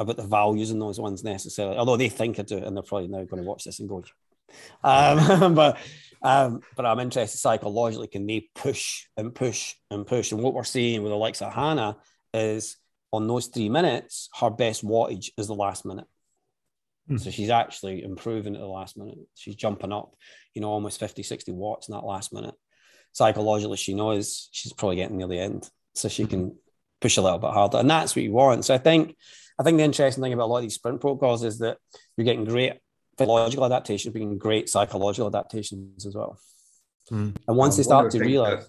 [0.00, 3.08] about the values in those ones necessarily, although they think I do, and they're probably
[3.08, 4.04] now going to watch this and go,
[4.84, 5.78] um, but
[6.22, 8.08] um, but I'm interested psychologically.
[8.08, 10.32] Can they push and push and push?
[10.32, 11.96] And what we're seeing with Alexa Hannah
[12.34, 12.76] is
[13.12, 16.06] on those three minutes, her best wattage is the last minute.
[17.10, 17.20] Mm.
[17.20, 19.18] So she's actually improving at the last minute.
[19.34, 20.14] She's jumping up,
[20.54, 22.54] you know, almost 50, 60 watts in that last minute.
[23.12, 25.68] Psychologically, she knows she's probably getting near the end.
[25.94, 26.56] So she can
[27.00, 27.78] push a little bit harder.
[27.78, 28.64] And that's what you want.
[28.64, 29.16] So I think
[29.58, 31.78] I think the interesting thing about a lot of these sprint protocols is that
[32.16, 32.74] you're getting great
[33.16, 36.38] physiological adaptations, but getting great psychological adaptations as well.
[37.10, 37.36] Mm.
[37.48, 38.68] And once they start to realize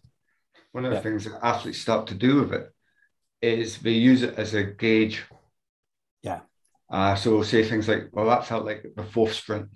[0.72, 1.04] one of the yeah.
[1.04, 2.72] things that athletes start to do with it
[3.42, 5.24] is they use it as a gauge.
[6.92, 9.70] Uh, so we'll say things like, well, that felt like the fourth sprint,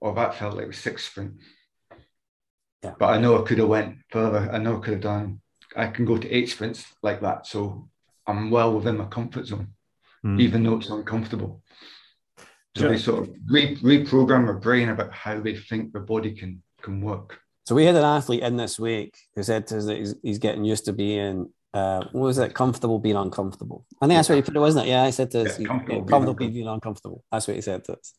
[0.00, 1.34] or that felt like the sixth sprint.
[2.82, 2.94] Yeah.
[2.98, 4.48] But I know I could have went further.
[4.50, 5.40] I know I could have done.
[5.76, 7.46] I can go to eight sprints like that.
[7.46, 7.88] So
[8.26, 9.68] I'm well within my comfort zone,
[10.24, 10.40] mm.
[10.40, 11.62] even though it's uncomfortable.
[12.76, 12.90] So sure.
[12.90, 17.00] they sort of re- reprogram their brain about how they think the body can can
[17.00, 17.38] work.
[17.66, 20.38] So we had an athlete in this week who said to us that he's, he's
[20.38, 22.54] getting used to being uh, what was it?
[22.54, 23.86] Comfortable being uncomfortable.
[24.00, 24.90] I think that's what you put it, wasn't it?
[24.90, 27.24] Yeah, I said to us, yeah, comfortable, comfortable being, being uncomfortable.
[27.30, 28.12] That's what he said to us.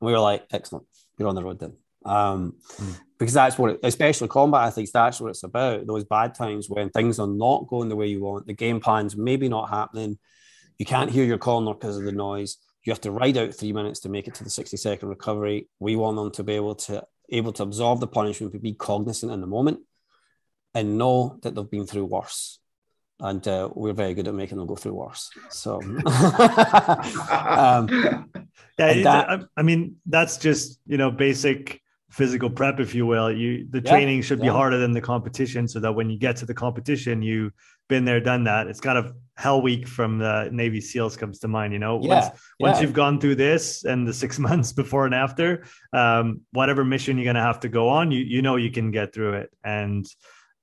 [0.00, 0.86] And we were like, excellent,
[1.18, 1.76] you're on the road then.
[2.04, 3.00] Um, mm.
[3.18, 5.86] Because that's what, it, especially combat athletes, that's what it's about.
[5.86, 9.16] Those bad times when things are not going the way you want, the game plan's
[9.16, 10.18] maybe not happening,
[10.78, 12.58] you can't hear your corner because of the noise.
[12.84, 15.68] You have to ride out three minutes to make it to the 60 second recovery.
[15.78, 19.32] We want them to be able to able to absorb the punishment, but be cognizant
[19.32, 19.80] in the moment
[20.74, 22.58] and know that they've been through worse
[23.22, 25.30] and uh, we're very good at making them go through worse.
[25.48, 26.02] So, um,
[28.78, 33.32] yeah, that, I mean, that's just you know basic physical prep, if you will.
[33.32, 34.52] You the yeah, training should be yeah.
[34.52, 37.52] harder than the competition, so that when you get to the competition, you've
[37.88, 38.66] been there, done that.
[38.66, 41.72] It's kind of Hell Week from the Navy SEALs comes to mind.
[41.72, 45.14] You know, yeah, once once you've gone through this and the six months before and
[45.14, 48.72] after, um, whatever mission you're going to have to go on, you you know you
[48.72, 50.06] can get through it and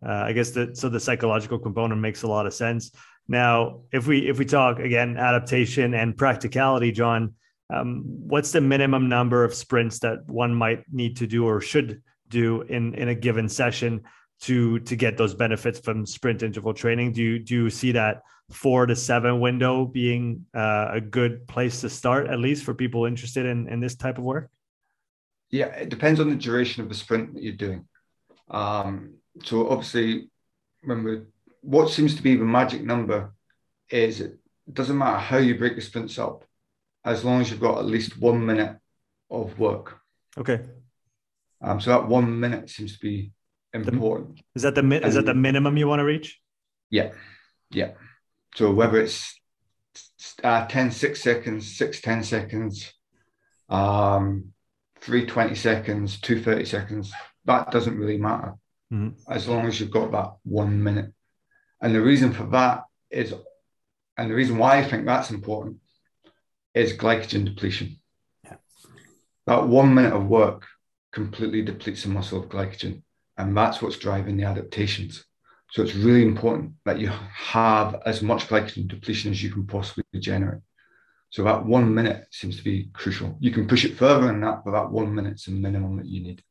[0.06, 2.92] uh, I guess that so the psychological component makes a lot of sense.
[3.28, 7.36] Now, if we if we talk again adaptation and practicality, John,
[7.72, 12.02] um, what's the minimum number of sprints that one might need to do or should
[12.30, 14.02] do in in a given session
[14.42, 17.12] to to get those benefits from sprint interval training?
[17.12, 21.82] Do you do you see that four to seven window being uh, a good place
[21.82, 24.50] to start, at least for people interested in in this type of work?
[25.52, 27.88] Yeah, it depends on the duration of the sprint that you're doing.
[28.50, 30.30] Um, so obviously,
[30.84, 31.22] when we
[31.62, 33.34] what seems to be the magic number
[33.90, 34.38] is it
[34.72, 36.46] doesn't matter how you break the sprints up,
[37.04, 38.78] as long as you've got at least one minute
[39.30, 40.00] of work.
[40.38, 40.62] Okay.
[41.62, 43.32] Um, so that one minute seems to be
[43.74, 44.40] important.
[44.56, 46.40] Is that the is that the minimum you want to reach?
[46.90, 47.12] Yeah,
[47.72, 47.92] yeah.
[48.56, 49.40] So whether it's
[50.44, 52.94] uh, 10, 6 seconds, 6, 10 seconds,
[53.70, 54.54] um,
[55.02, 57.14] 3, 20 seconds, 2, 30 seconds,
[57.46, 58.56] that doesn't really matter
[58.92, 59.32] mm-hmm.
[59.32, 61.14] as long as you've got that one minute.
[61.82, 63.34] And the reason for that is,
[64.18, 65.78] and the reason why I think that's important
[66.74, 68.00] is glycogen depletion.
[68.44, 68.56] Yeah.
[69.48, 70.66] That one minute of work
[71.12, 73.04] completely depletes the muscle of glycogen.
[73.38, 75.26] And that's what's driving the adaptations.
[75.72, 80.04] So it's really important that you have as much glycogen depletion as you can possibly
[80.20, 80.62] generate.
[81.30, 83.38] So that one minute seems to be crucial.
[83.40, 86.22] You can push it further than that, but that one minute's the minimum that you
[86.24, 86.44] need.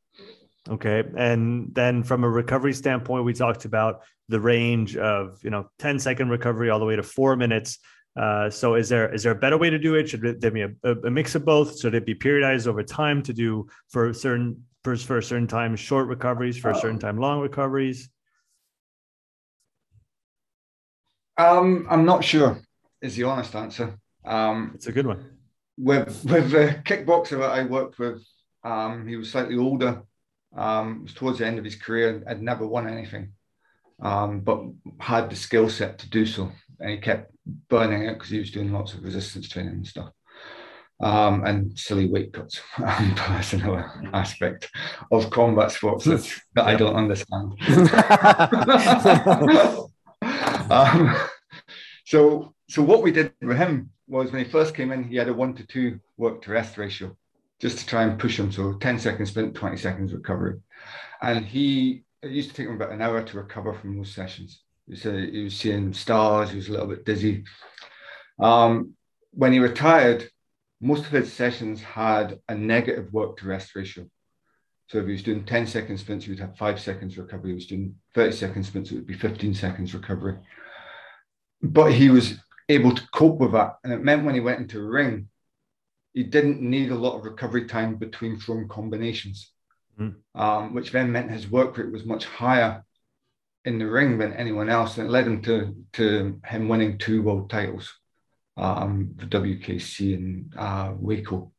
[0.67, 1.03] Okay.
[1.15, 5.99] And then from a recovery standpoint, we talked about the range of, you know, 10
[5.99, 7.79] second recovery all the way to four minutes.
[8.19, 10.09] Uh, so is there is there a better way to do it?
[10.09, 11.79] Should there be a, a, mix of both?
[11.79, 15.75] Should it be periodized over time to do for certain for, for a certain time
[15.75, 18.09] short recoveries, for a certain um, time long recoveries?
[21.37, 22.59] Um, I'm not sure
[23.01, 23.97] is the honest answer.
[24.25, 25.37] Um, it's a good one.
[25.77, 28.21] With with the kickboxer that I worked with,
[28.63, 30.03] um, he was slightly older
[30.55, 33.33] um, was towards the end of his career, had never won anything,
[34.01, 34.61] um, but
[34.99, 36.51] had the skill set to do so.
[36.79, 37.31] And he kept
[37.69, 40.11] burning it because he was doing lots of resistance training and stuff.
[41.01, 42.59] Um, and silly weight cuts.
[42.77, 44.69] That's another aspect
[45.11, 47.53] of combat sports that, that I don't understand.
[50.69, 51.15] um,
[52.05, 55.29] so, so what we did with him was when he first came in, he had
[55.29, 57.15] a one to two work to rest ratio
[57.59, 58.51] just to try and push him.
[58.51, 60.59] So 10 seconds sprint, 20 seconds recovery.
[61.21, 64.61] And he, it used to take him about an hour to recover from those sessions.
[64.87, 67.43] He said he was seeing stars, he was a little bit dizzy.
[68.39, 68.93] Um,
[69.31, 70.29] when he retired,
[70.81, 74.05] most of his sessions had a negative work to rest ratio.
[74.87, 77.51] So if he was doing 10 second sprints, he would have five seconds recovery.
[77.51, 80.37] If he was doing thirty 30 second sprints, it would be 15 seconds recovery.
[81.61, 82.39] But he was
[82.69, 83.75] able to cope with that.
[83.83, 85.27] And it meant when he went into a ring,
[86.13, 89.51] he didn't need a lot of recovery time between thrown combinations,
[89.99, 90.15] mm.
[90.35, 92.83] um, which then meant his work rate was much higher
[93.65, 94.97] in the ring than anyone else.
[94.97, 97.93] And it led him to, to him winning two world titles,
[98.57, 101.51] um, the WKC and uh, WAKO,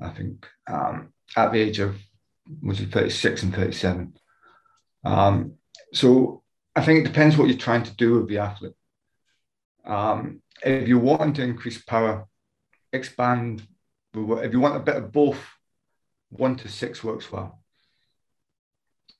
[0.00, 1.96] I think, um, at the age of
[2.62, 4.16] was it 36 and 37.
[5.04, 5.54] Um,
[5.92, 6.42] so
[6.74, 8.74] I think it depends what you're trying to do with the athlete.
[9.84, 12.26] Um, if you're wanting to increase power,
[12.96, 13.66] expand.
[14.14, 15.38] If you want a bit of both,
[16.30, 17.62] one to six works well.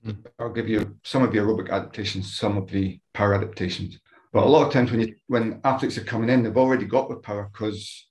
[0.04, 0.24] Mm.
[0.38, 3.98] I'll give you some of the aerobic adaptations, some of the power adaptations.
[4.32, 7.08] But a lot of times when you when athletes are coming in, they've already got
[7.08, 8.06] the power because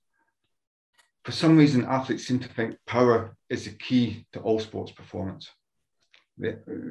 [1.24, 5.50] for some reason athletes seem to think power is the key to all sports performance.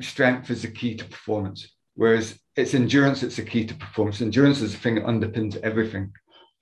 [0.02, 1.76] Strength is the key to performance.
[1.96, 4.22] Whereas it's endurance that's the key to performance.
[4.22, 6.14] Endurance is the thing that underpins everything.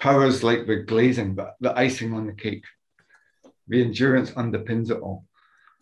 [0.04, 2.66] Power is like the glazing, but the icing on the cake.
[3.70, 5.24] The endurance underpins it all.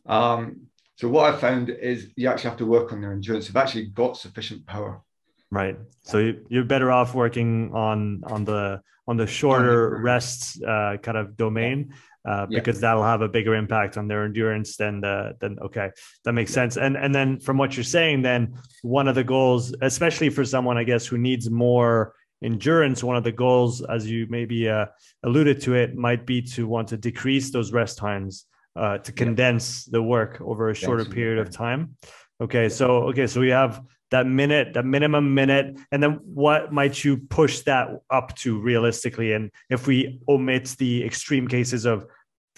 [0.06, 3.48] Um, so what I found is you actually have to work on their endurance.
[3.48, 5.02] They've actually got sufficient power.
[5.50, 5.76] Right.
[6.04, 11.36] So you're better off working on on the on the shorter rests uh, kind of
[11.36, 12.82] domain uh, because yeah.
[12.82, 15.90] that'll have a bigger impact on their endurance than the than okay
[16.24, 19.74] that makes sense and and then from what you're saying then one of the goals
[19.82, 22.14] especially for someone i guess who needs more
[22.44, 24.86] endurance one of the goals as you maybe uh,
[25.24, 29.88] alluded to it might be to want to decrease those rest times uh, to condense
[29.88, 29.92] yeah.
[29.94, 31.96] the work over a shorter period of time
[32.40, 33.82] okay so okay so we have
[34.12, 39.32] that minute, that minimum minute, and then what might you push that up to realistically?
[39.32, 42.06] And if we omit the extreme cases of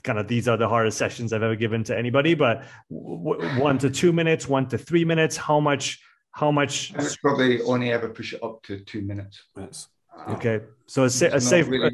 [0.03, 3.77] kind of these are the hardest sessions I've ever given to anybody, but w- one
[3.77, 6.01] to two minutes, one to three minutes, how much?
[6.33, 6.93] How much?
[6.95, 9.43] I would probably only ever push it up to two minutes.
[9.55, 9.87] Yes.
[10.29, 11.67] okay, so a, sa- a safe.
[11.67, 11.91] Really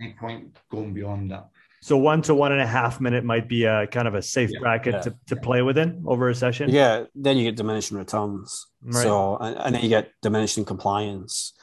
[0.00, 1.48] any point going beyond that.
[1.82, 4.50] So one to one and a half minute might be a kind of a safe
[4.52, 5.40] yeah, bracket yeah, to, to yeah.
[5.42, 6.70] play within over a session.
[6.70, 8.68] Yeah, then you get diminishing returns.
[8.82, 9.02] Right.
[9.02, 11.54] So and, and, then you get diminishing compliance.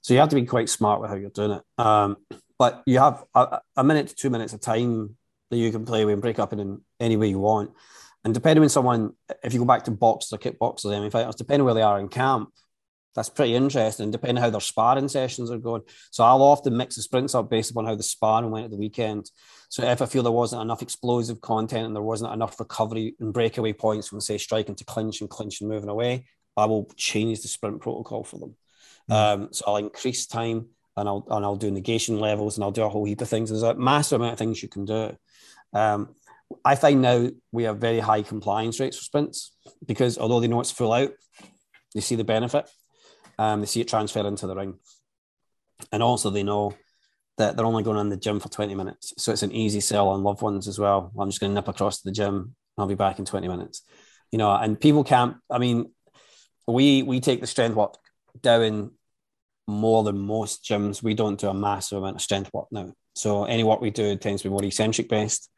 [0.00, 1.62] So you have to be quite smart with how you're doing it.
[1.78, 2.16] Um,
[2.58, 5.16] but you have a, a, minute to two minutes of time
[5.50, 7.72] that you can play with and break up in any way you want.
[8.26, 9.12] And depending on someone,
[9.44, 12.00] if you go back to boxers or kickboxers, I mean, fighters, depending where they are
[12.00, 12.48] in camp,
[13.14, 15.82] that's pretty interesting, depending how their sparring sessions are going.
[16.10, 18.78] So I'll often mix the sprints up based upon how the sparring went at the
[18.78, 19.30] weekend.
[19.68, 23.32] So if I feel there wasn't enough explosive content and there wasn't enough recovery and
[23.32, 27.42] breakaway points from say striking to clinch and clinch and moving away, I will change
[27.42, 28.56] the sprint protocol for them.
[29.08, 29.14] Mm.
[29.14, 30.66] Um, so I'll increase time
[30.96, 33.50] and I'll and I'll do negation levels and I'll do a whole heap of things.
[33.50, 35.16] There's a massive amount of things you can do.
[35.72, 36.16] Um,
[36.64, 39.52] I find now we have very high compliance rates for sprints
[39.86, 41.10] because although they know it's full out,
[41.94, 42.68] they see the benefit
[43.38, 44.74] um, they see it transfer into the ring.
[45.92, 46.74] And also, they know
[47.38, 49.12] that they're only going in the gym for 20 minutes.
[49.18, 51.12] So it's an easy sell on loved ones as well.
[51.18, 52.54] I'm just going to nip across to the gym.
[52.78, 53.82] I'll be back in 20 minutes.
[54.32, 55.92] You know, and people can't, I mean,
[56.66, 57.94] we we take the strength work
[58.40, 58.92] down
[59.68, 61.02] more than most gyms.
[61.02, 62.92] We don't do a massive amount of strength work now.
[63.14, 65.50] So any work we do tends to be more eccentric based.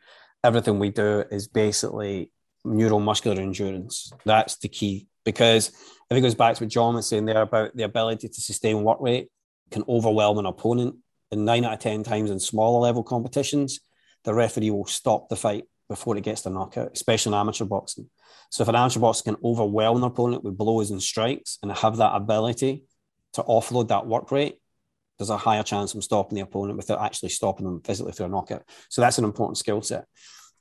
[0.45, 2.31] Everything we do is basically
[2.67, 4.13] neuromuscular endurance.
[4.25, 5.69] That's the key because
[6.11, 8.83] if it goes back to what John was saying there about the ability to sustain
[8.83, 9.29] work rate
[9.71, 10.97] can overwhelm an opponent.
[11.31, 13.81] And nine out of 10 times in smaller level competitions,
[14.25, 18.09] the referee will stop the fight before it gets to knockout, especially in amateur boxing.
[18.51, 21.99] So if an amateur boxer can overwhelm an opponent with blows and strikes and have
[21.99, 22.85] that ability
[23.35, 24.59] to offload that work rate,
[25.19, 28.29] there's a higher chance of stopping the opponent without actually stopping them physically through a
[28.29, 28.63] knockout.
[28.89, 30.07] So that's an important skill set.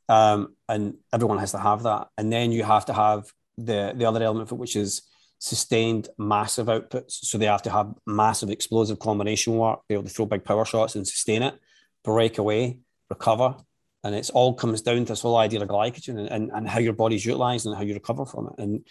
[0.10, 2.08] Um, and everyone has to have that.
[2.18, 5.04] And then you have to have the the other element, which is
[5.40, 7.12] sustained massive outputs.
[7.12, 10.66] So they have to have massive explosive combination work, be able to throw big power
[10.66, 11.56] shots and sustain it,
[12.04, 12.80] break away,
[13.10, 13.56] recover.
[14.04, 16.80] And it's all comes down to this whole idea of glycogen and, and, and how
[16.80, 18.62] your body's utilized and how you recover from it.
[18.62, 18.86] And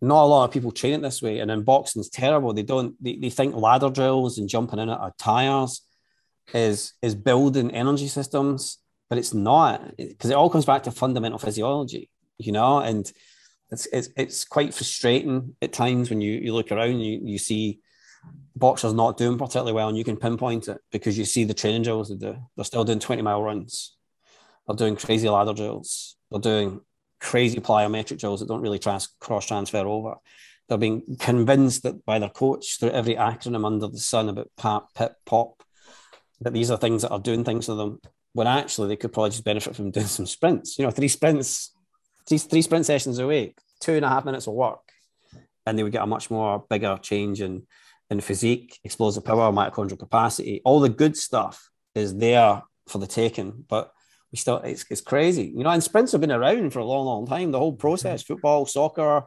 [0.00, 1.38] not a lot of people train it this way.
[1.38, 2.52] And in boxing, it's terrible.
[2.52, 5.82] They don't, they, they think ladder drills and jumping in at our tires
[6.52, 8.78] is, is building energy systems,
[9.08, 13.10] but it's not because it all comes back to fundamental physiology, you know, and
[13.70, 17.80] it's, it's, it's quite frustrating at times when you, you look around, you, you see
[18.54, 21.82] boxers not doing particularly well and you can pinpoint it because you see the training
[21.82, 22.36] drills they do.
[22.56, 23.96] They're still doing 20 mile runs.
[24.66, 26.16] They're doing crazy ladder drills.
[26.30, 26.80] They're doing
[27.20, 30.14] crazy plyometric drills that don't really trans- cross transfer over.
[30.68, 34.94] They're being convinced that by their coach through every acronym under the sun about PAP,
[34.94, 35.62] PIP, POP,
[36.40, 38.00] that these are things that are doing things to them
[38.32, 40.78] when actually they could probably just benefit from doing some sprints.
[40.78, 41.72] You know, three sprints
[42.28, 44.80] these three sprint sessions a week, two and a half minutes of work,
[45.64, 47.66] and they would get a much more bigger change in
[48.08, 50.60] in physique, explosive power, mitochondrial capacity.
[50.64, 53.90] All the good stuff is there for the taking, but
[54.32, 55.70] we still it's, it's crazy, you know.
[55.70, 57.52] And sprints have been around for a long, long time.
[57.52, 59.24] The whole process, football, soccer,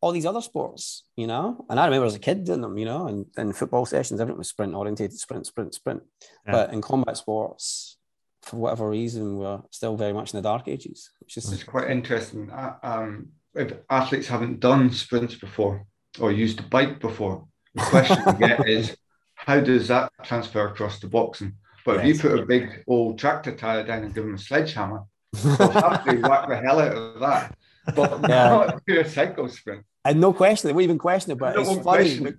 [0.00, 1.64] all these other sports, you know.
[1.70, 4.38] And I remember as a kid doing them, you know, and in football sessions, everything
[4.38, 6.02] was sprint orientated, sprint, sprint, sprint.
[6.44, 6.52] Yeah.
[6.52, 7.96] But in combat sports,
[8.42, 11.10] for whatever reason, we're still very much in the dark ages.
[11.20, 12.50] Which is it's quite interesting.
[12.50, 15.86] Uh, um, if athletes haven't done sprints before
[16.20, 18.96] or used a bike before, the question you get is
[19.34, 21.54] how does that transfer across to boxing?
[21.84, 25.04] But if you put a big old tractor tire down and give them a sledgehammer,
[25.32, 27.56] they'll have to whack the hell out of that.
[27.94, 28.78] But yeah.
[28.86, 29.84] not a cycle sprint.
[30.04, 31.38] And no question, they won't even question it.
[31.38, 32.34] But no it's funny,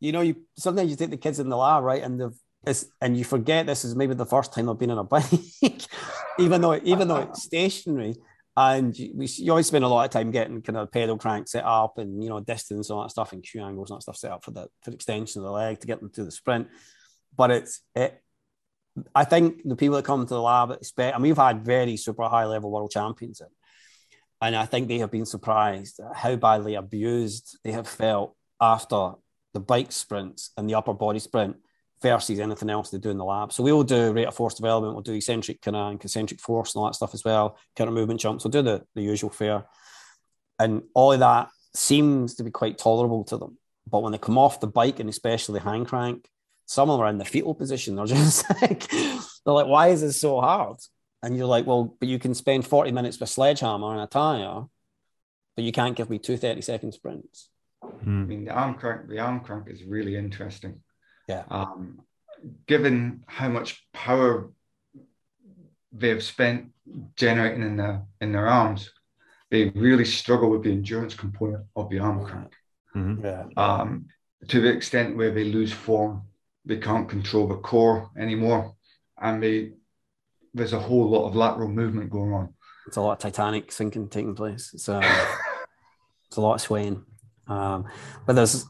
[0.00, 2.86] you know, you sometimes you take the kids in the lab, right, and they've it's,
[3.00, 5.30] and you forget this is maybe the first time they've been on a bike,
[6.38, 8.16] even though even though it's stationary.
[8.58, 11.64] And you, you always spend a lot of time getting kind of pedal crank set
[11.64, 14.16] up and you know distance and all that stuff and Q angles and that stuff
[14.16, 16.30] set up for the for the extension of the leg to get them to the
[16.30, 16.68] sprint.
[17.36, 18.20] But it's it.
[19.14, 21.14] I think the people that come to the lab expect.
[21.14, 23.48] I mean, we've had very super high level world champions in,
[24.40, 29.12] and I think they have been surprised how badly abused they have felt after
[29.54, 31.56] the bike sprints and the upper body sprint
[32.02, 33.52] versus anything else they do in the lab.
[33.52, 36.40] So we will do rate of force development, we'll do eccentric kind of and concentric
[36.40, 39.30] force and all that stuff as well, counter movement jumps, we'll do the, the usual
[39.30, 39.64] fare.
[40.58, 43.58] And all of that seems to be quite tolerable to them.
[43.90, 46.28] But when they come off the bike and especially the hand crank,
[46.66, 47.96] some of them are in the fetal position.
[47.96, 50.78] They're just like, they're like, why is this so hard?
[51.22, 54.06] And you're like, well, but you can spend 40 minutes with a sledgehammer and a
[54.06, 54.64] tire,
[55.56, 57.48] but you can't give me two 30 second sprints.
[57.82, 60.80] I mean, the arm crank, the arm crank is really interesting.
[61.28, 61.44] Yeah.
[61.50, 62.00] Um,
[62.66, 64.50] given how much power
[65.92, 66.70] they've spent
[67.16, 68.90] generating in their in their arms,
[69.50, 72.52] they really struggle with the endurance component of the arm crank.
[72.94, 73.24] Mm-hmm.
[73.24, 73.44] Yeah.
[73.56, 74.06] Um,
[74.48, 76.22] to the extent where they lose form,
[76.66, 78.74] they can't control the core anymore,
[79.20, 79.72] and they
[80.52, 82.54] there's a whole lot of lateral movement going on.
[82.86, 84.70] It's a lot of Titanic sinking taking place.
[84.74, 85.00] It's, uh,
[86.28, 87.04] it's a lot of swaying.
[87.46, 87.86] Um,
[88.26, 88.66] but there's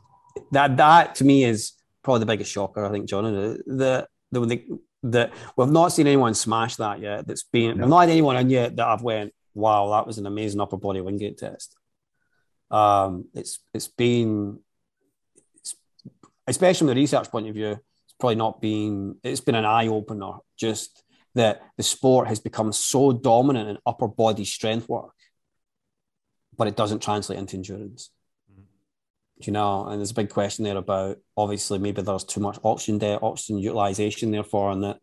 [0.53, 1.73] that that to me is
[2.03, 3.25] probably the biggest shocker, I think, John.
[3.25, 7.27] The the the, the we've not seen anyone smash that yet.
[7.27, 7.83] That's been no.
[7.83, 10.77] we've not had anyone in yet that I've went, wow, that was an amazing upper
[10.77, 11.77] body wingate test.
[12.71, 14.61] Um, it's it's been,
[16.47, 19.17] especially from the research point of view, it's probably not been.
[19.23, 20.33] It's been an eye opener.
[20.59, 21.03] Just
[21.35, 25.15] that the sport has become so dominant in upper body strength work,
[26.57, 28.11] but it doesn't translate into endurance
[28.51, 28.63] mm-hmm.
[29.43, 32.99] you know, and there's a big question there about obviously maybe there's too much oxygen
[32.99, 34.99] there, oxygen utilization, therefore, and that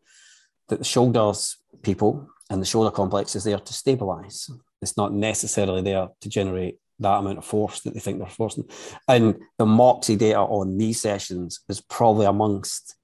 [0.69, 4.49] that the shoulders people and the shoulder complex is there to stabilize.
[4.81, 8.65] It's not necessarily there to generate that amount of force that they think they're forcing.
[9.07, 12.95] And the Moxy data on these sessions is probably amongst.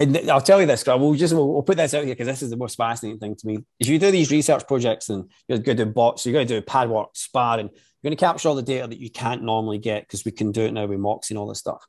[0.00, 2.42] And I'll tell you this, we'll just we'll, we'll put this out here because this
[2.42, 3.58] is the most fascinating thing to me.
[3.78, 6.60] If you do these research projects and you're going to do bots, you're going to
[6.60, 9.78] do pad work, sparring, you're going to capture all the data that you can't normally
[9.78, 11.84] get because we can do it now with Moxy and all this stuff.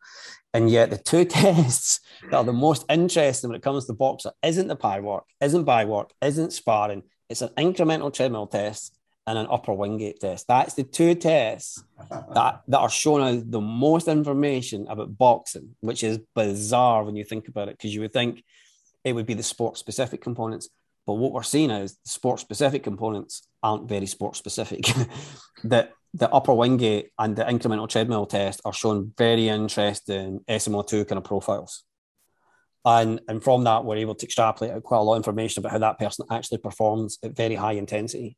[0.53, 1.99] And yet, the two tests
[2.30, 5.63] that are the most interesting when it comes to boxer isn't the pad work, isn't
[5.63, 7.03] by work, isn't sparring.
[7.30, 8.97] It's an incremental treadmill test
[9.28, 10.47] and an upper wingate test.
[10.47, 11.84] That's the two tests
[12.34, 17.23] that, that are showing us the most information about boxing, which is bizarre when you
[17.23, 18.43] think about it, because you would think
[19.03, 20.69] it would be the sport specific components.
[21.07, 24.86] But what we're seeing is the sport specific components aren't very sport specific.
[25.63, 31.17] that the upper wingate and the incremental treadmill test are showing very interesting SMO2 kind
[31.17, 31.84] of profiles.
[32.86, 35.71] And, and from that, we're able to extrapolate out quite a lot of information about
[35.71, 38.38] how that person actually performs at very high intensity.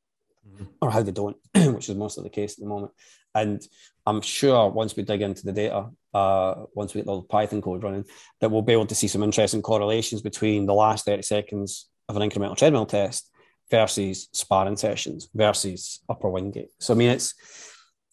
[0.82, 2.92] Or how they don't, which is most of the case at the moment.
[3.36, 3.62] And
[4.06, 7.84] I'm sure once we dig into the data, uh, once we get the Python code
[7.84, 8.06] running,
[8.42, 12.16] that we'll be able to see some interesting correlations between the last 30 seconds of
[12.16, 13.30] an incremental treadmill test
[13.70, 16.70] versus sparring sessions versus upper wingate.
[16.80, 17.36] So I mean, it's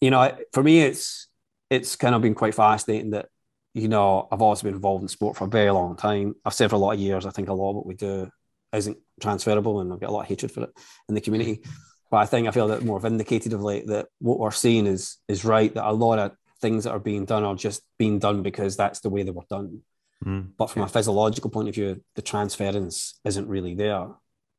[0.01, 1.27] you know, for me, it's
[1.69, 3.27] it's kind of been quite fascinating that
[3.73, 6.35] you know I've always been involved in sport for a very long time.
[6.45, 7.25] I've said for a lot of years.
[7.25, 8.29] I think a lot of what we do
[8.73, 10.69] isn't transferable, and I've got a lot of hatred for it
[11.09, 11.63] in the community.
[12.11, 14.87] But I think I feel a that more vindicated of late that what we're seeing
[14.87, 15.73] is is right.
[15.73, 16.31] That a lot of
[16.61, 19.43] things that are being done are just being done because that's the way they were
[19.49, 19.81] done.
[20.25, 24.07] Mm, but from a physiological point of view, the transference isn't really there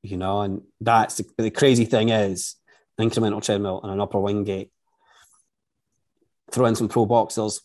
[0.07, 2.57] you know, and that's the, the crazy thing is
[2.99, 4.71] incremental treadmill and an upper wingate.
[6.53, 7.61] Throw in some pro boxers,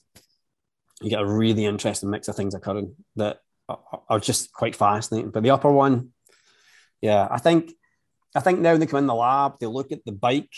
[1.02, 3.80] you get a really interesting mix of things occurring that are,
[4.10, 5.32] are just quite fascinating.
[5.32, 6.10] But the upper one,
[7.00, 7.72] yeah, I think
[8.36, 10.54] I think now when they come in the lab, they look at the bike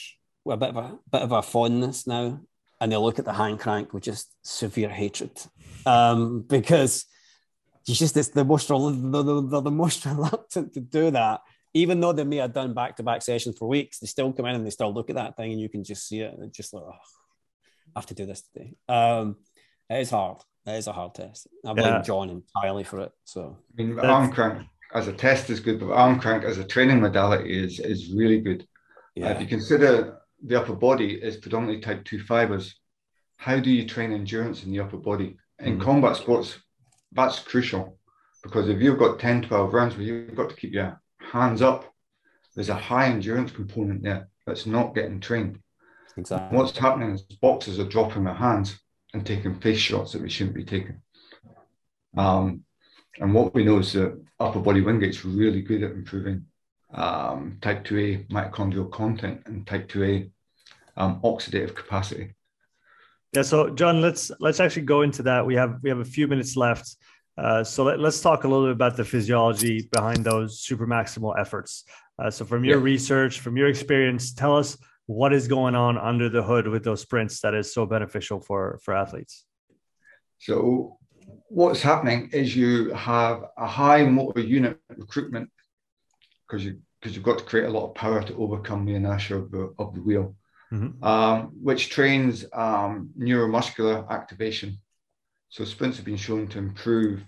[0.46, 2.40] with a bit of a bit of a fondness now,
[2.80, 5.32] and they look at the hand crank with just severe hatred,
[5.86, 7.06] um, because
[7.88, 11.42] it's just it's the most the, the most reluctant to do that.
[11.76, 14.46] Even though they may have done back to back sessions for weeks, they still come
[14.46, 16.38] in and they still look at that thing, and you can just see it.
[16.38, 16.92] And just like, oh,
[17.96, 18.76] I have to do this today.
[18.88, 19.38] Um,
[19.90, 20.38] it is hard.
[20.68, 21.48] It is a hard test.
[21.66, 22.02] I blame yeah.
[22.02, 23.12] John entirely for it.
[23.26, 26.64] So I mean, arm crank as a test is good, but arm crank as a
[26.64, 28.68] training modality is is really good.
[29.16, 29.28] Yeah.
[29.28, 32.80] Uh, if you consider the upper body is predominantly type two fibers,
[33.38, 35.38] how do you train endurance in the upper body?
[35.60, 36.60] In mm combat sports,
[37.12, 37.98] that's crucial
[38.42, 41.86] because if you've got 10, 12 rounds where you've got to keep your hands up,
[42.56, 45.60] there's a high endurance component there that's not getting trained.
[46.18, 46.58] Exactly.
[46.58, 48.78] What's happening is boxers are dropping their hands
[49.14, 51.02] and taking face shots that we shouldn't be taking.
[52.18, 52.64] Um,
[53.20, 56.46] and what we know is that upper body Wingate's really good at improving
[56.94, 60.30] um, type 2A mitochondrial content and type 2A
[60.98, 62.34] um, oxidative capacity.
[63.34, 65.44] Yeah, so John, let's let's actually go into that.
[65.44, 66.96] We have we have a few minutes left.
[67.36, 71.34] Uh, so let, us talk a little bit about the physiology behind those super maximal
[71.40, 71.84] efforts.
[72.20, 72.84] Uh, so from your yeah.
[72.84, 77.02] research, from your experience, tell us what is going on under the hood with those
[77.02, 79.46] sprints that is so beneficial for for athletes.
[80.38, 81.00] So
[81.54, 85.50] what's happening is you have a high motor unit recruitment
[86.48, 89.36] because you because you've got to create a lot of power to overcome the inertia
[89.36, 90.36] of the, of the wheel,
[90.72, 91.04] mm-hmm.
[91.04, 94.78] um, which trains um, neuromuscular activation.
[95.50, 97.22] So sprints have been shown to improve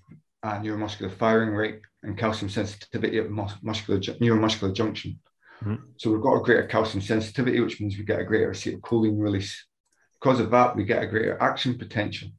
[0.43, 5.19] uh, neuromuscular firing rate and calcium sensitivity at mus- muscular neuromuscular junction.
[5.61, 5.83] Mm-hmm.
[5.97, 9.65] So we've got a greater calcium sensitivity, which means we get a greater acetylcholine release.
[10.13, 12.29] Because of that, we get a greater action potential.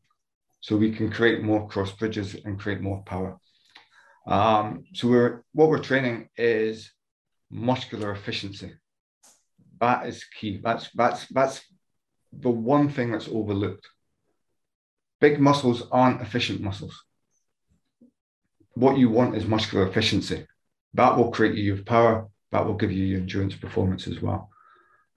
[0.66, 3.38] So we can create more cross bridges and create more power.
[4.26, 6.90] Um, so we're what we're training is
[7.48, 8.72] muscular efficiency.
[9.80, 10.60] That is key.
[10.64, 11.60] That's that's that's
[12.32, 13.86] the one thing that's overlooked.
[15.20, 17.00] Big muscles aren't efficient muscles.
[18.74, 20.48] What you want is muscular efficiency.
[20.94, 22.26] That will create you with power.
[22.50, 24.50] That will give you your endurance performance as well.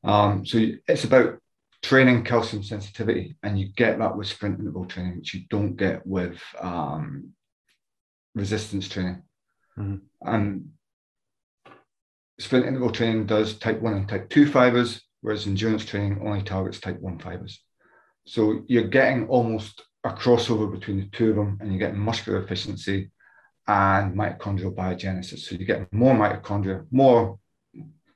[0.03, 1.39] Um, so it's about
[1.81, 6.05] training calcium sensitivity, and you get that with sprint interval training, which you don't get
[6.05, 7.29] with um,
[8.35, 9.23] resistance training.
[9.77, 9.97] Mm-hmm.
[10.21, 10.69] And
[12.39, 16.79] sprint interval training does type 1 and type 2 fibers, whereas endurance training only targets
[16.79, 17.61] type 1 fibers.
[18.25, 22.41] So you're getting almost a crossover between the two of them, and you get muscular
[22.41, 23.11] efficiency
[23.67, 25.39] and mitochondrial biogenesis.
[25.39, 27.39] So you get more mitochondria, more,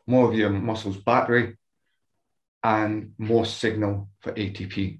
[0.07, 1.57] more of your muscles battery,
[2.63, 4.99] and more signal for ATP.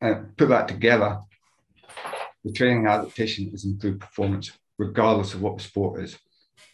[0.00, 1.20] And put that together,
[2.44, 6.16] the training adaptation is improved performance, regardless of what the sport is,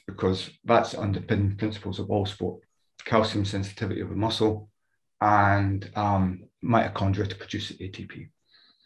[0.06, 2.60] because that's underpinning principles of all sport
[3.04, 4.68] calcium sensitivity of the muscle
[5.20, 8.28] and um, mitochondria to produce ATP.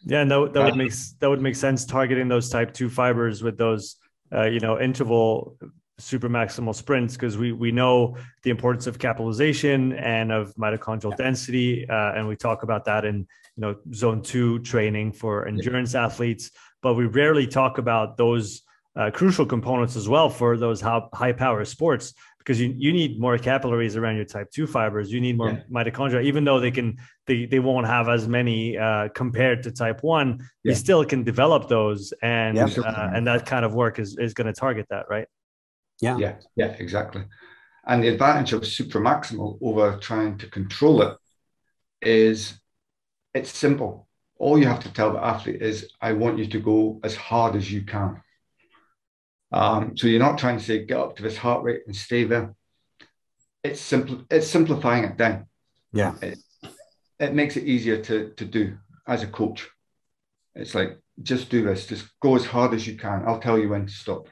[0.05, 3.43] Yeah, and that, that would make that would make sense targeting those type two fibers
[3.43, 3.95] with those
[4.33, 5.57] uh, you know interval
[5.99, 11.87] super maximal sprints because we we know the importance of capillarization and of mitochondrial density,
[11.89, 13.27] uh, and we talk about that in
[13.57, 16.05] you know zone two training for endurance yeah.
[16.05, 18.61] athletes but we rarely talk about those
[18.95, 23.37] uh, crucial components as well for those high power sports because you, you need more
[23.37, 25.61] capillaries around your type 2 fibers you need more yeah.
[25.71, 30.01] mitochondria even though they can they, they won't have as many uh, compared to type
[30.01, 30.71] 1 yeah.
[30.71, 32.65] you still can develop those and yeah.
[32.83, 35.27] uh, and that kind of work is, is going to target that right
[36.01, 37.23] yeah yeah yeah exactly
[37.87, 41.17] and the advantage of supramaximal over trying to control it
[42.01, 42.59] is
[43.33, 44.07] it's simple
[44.39, 47.55] all you have to tell the athlete is, I want you to go as hard
[47.55, 48.21] as you can.
[49.51, 52.23] Um, so you're not trying to say, get up to this heart rate and stay
[52.23, 52.53] there.
[53.63, 55.47] It's simple, it's simplifying it down.
[55.91, 56.15] Yeah.
[56.21, 56.39] It,
[57.19, 59.67] it makes it easier to, to do as a coach.
[60.53, 63.23] It's like, just do this, just go as hard as you can.
[63.25, 64.29] I'll tell you when to stop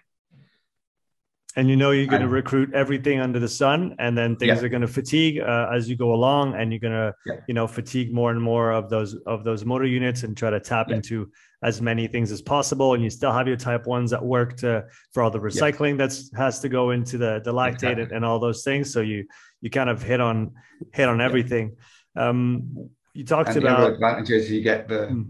[1.56, 4.65] and you know you're going to recruit everything under the sun and then things yeah.
[4.65, 7.40] are going to fatigue uh, as you go along and you're going to yeah.
[7.48, 10.60] you know fatigue more and more of those of those motor units and try to
[10.60, 10.98] tap yeah.
[10.98, 11.32] into
[11.64, 14.86] as many things as possible and you still have your type ones that work to
[15.14, 18.15] for all the recycling that's has to go into the the lactate exactly.
[18.15, 19.26] and all those things so you
[19.61, 20.52] you kind of hit on
[20.94, 21.76] hit on everything
[22.18, 25.23] um you talked and about the advantages you get the hmm.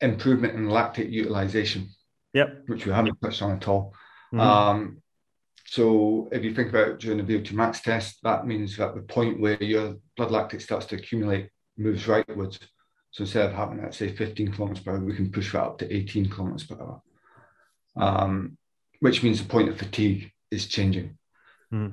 [0.00, 1.88] improvement in lactate utilization
[2.34, 3.94] yep which we haven't touched on at all
[4.32, 4.40] mm-hmm.
[4.40, 5.00] um
[5.70, 9.38] so if you think about during the VO2 max test, that means that the point
[9.38, 12.58] where your blood lactate starts to accumulate moves rightwards.
[13.10, 15.78] So instead of having at say 15 kilometers per hour, we can push that up
[15.78, 17.02] to 18 kilometers per hour,
[17.96, 18.56] um,
[19.00, 21.18] which means the point of fatigue is changing.
[21.70, 21.92] Mm.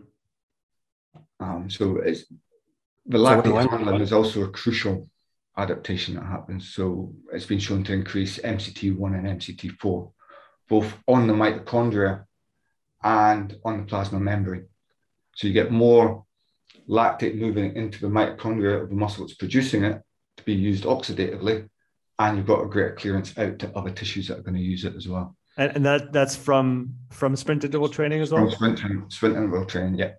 [1.41, 2.23] Um, so it's
[3.05, 5.09] the lactate so handling is also a crucial
[5.57, 6.73] adaptation that happens.
[6.73, 10.13] So it's been shown to increase MCT1 and MCT4,
[10.69, 12.23] both on the mitochondria
[13.05, 14.67] and on the plasma membrane.
[15.35, 16.25] So you get more
[16.89, 20.01] lactate moving into the mitochondria of the muscle that's producing it
[20.37, 21.69] to be used oxidatively,
[22.19, 24.83] and you've got a greater clearance out to other tissues that are going to use
[24.83, 25.37] it as well.
[25.57, 28.49] And, and that that's from from sprint interval training as well.
[28.49, 30.13] From sprint sprint interval training, yeah.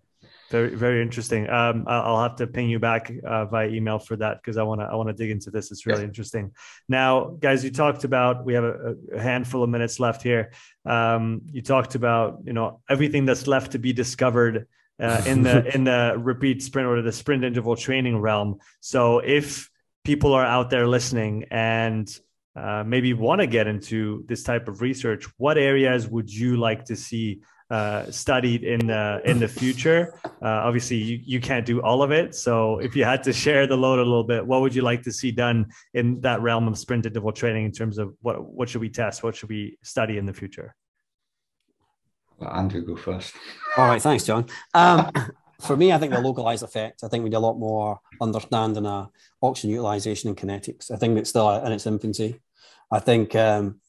[0.50, 1.48] Very, very interesting.
[1.50, 4.80] Um, I'll have to ping you back uh, via email for that because I want
[4.80, 5.72] to I want to dig into this.
[5.72, 6.52] It's really interesting.
[6.88, 10.52] Now, guys, you talked about we have a, a handful of minutes left here.
[10.84, 14.68] Um, you talked about you know everything that's left to be discovered
[15.00, 18.58] uh, in the in the repeat sprint or the sprint interval training realm.
[18.80, 19.68] So if
[20.04, 22.08] people are out there listening and
[22.54, 26.84] uh, maybe want to get into this type of research, what areas would you like
[26.84, 30.14] to see uh, studied in the in the future.
[30.24, 32.34] Uh, obviously, you, you can't do all of it.
[32.34, 35.02] So, if you had to share the load a little bit, what would you like
[35.02, 38.68] to see done in that realm of sprint interval training in terms of what what
[38.68, 40.74] should we test, what should we study in the future?
[42.38, 43.34] Let Andrew go first.
[43.76, 44.46] All right, thanks, John.
[44.74, 45.10] Um,
[45.60, 47.02] for me, I think the localized effect.
[47.02, 49.08] I think we need a lot more understanding of
[49.42, 50.90] oxygen utilization and kinetics.
[50.90, 52.40] I think it's still in its infancy.
[52.92, 53.80] I think um,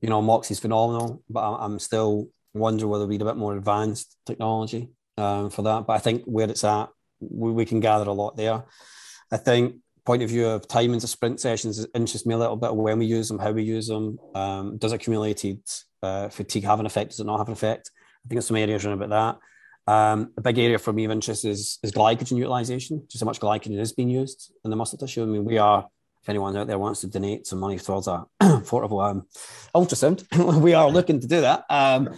[0.00, 4.16] you know Moxy's phenomenal, but I'm still wonder whether we need a bit more advanced
[4.26, 5.86] technology um, for that.
[5.86, 6.88] But I think where it's at,
[7.20, 8.64] we, we can gather a lot there.
[9.30, 12.74] I think point of view of timings of sprint sessions interests me a little bit
[12.74, 14.18] when we use them, how we use them.
[14.34, 15.60] Um, does accumulated
[16.02, 17.10] uh, fatigue have an effect?
[17.10, 17.90] Does it not have an effect?
[17.94, 19.38] I think there's some areas around about
[19.86, 19.92] that.
[19.92, 23.40] Um, a big area for me of interest is, is glycogen utilization, just how much
[23.40, 25.22] glycogen is being used in the muscle tissue.
[25.22, 25.88] I mean, we are
[26.22, 28.26] if anyone out there wants to donate some money towards a
[28.66, 29.26] portable um,
[29.74, 30.24] ultrasound,
[30.62, 31.64] we are looking to do that.
[31.70, 32.14] Um,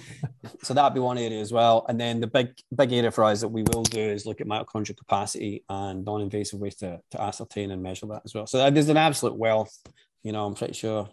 [0.62, 1.86] so that'd be one area as well.
[1.88, 4.48] And then the big big area for us that we will do is look at
[4.48, 8.46] mitochondrial capacity and non-invasive ways to, to ascertain and measure that as well.
[8.46, 9.76] So there's an absolute wealth.
[10.24, 11.08] You know, I'm pretty sure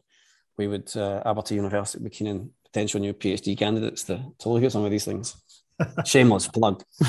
[0.57, 4.63] we would uh, Aberdeen University be keen in potential new PhD candidates to, to look
[4.63, 5.35] at some of these things.
[6.05, 6.83] Shameless plug.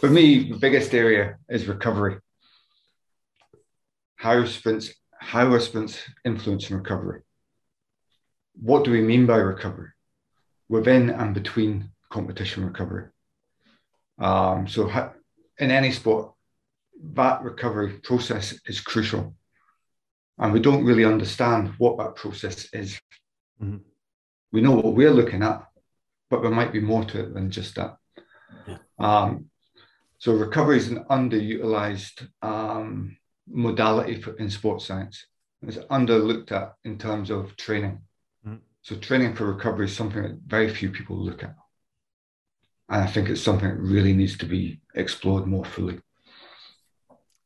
[0.00, 2.18] for me, the biggest area is recovery
[4.22, 7.22] how sprints how are sprints influencing recovery?
[8.54, 9.90] What do we mean by recovery?
[10.68, 13.06] Within and between competition recovery.
[14.18, 14.88] Um, so
[15.58, 16.34] in any sport,
[17.14, 19.34] that recovery process is crucial.
[20.38, 23.00] And we don't really understand what that process is.
[23.60, 23.78] Mm-hmm.
[24.52, 25.66] We know what we're looking at,
[26.30, 27.96] but there might be more to it than just that.
[28.68, 28.78] Yeah.
[29.00, 29.46] Um,
[30.18, 33.16] so recovery is an underutilized um,
[33.52, 35.26] modality for, in sports science.
[35.62, 38.00] It's underlooked at in terms of training.
[38.46, 38.58] Mm.
[38.82, 41.54] So training for recovery is something that very few people look at.
[42.88, 46.00] And I think it's something that really needs to be explored more fully.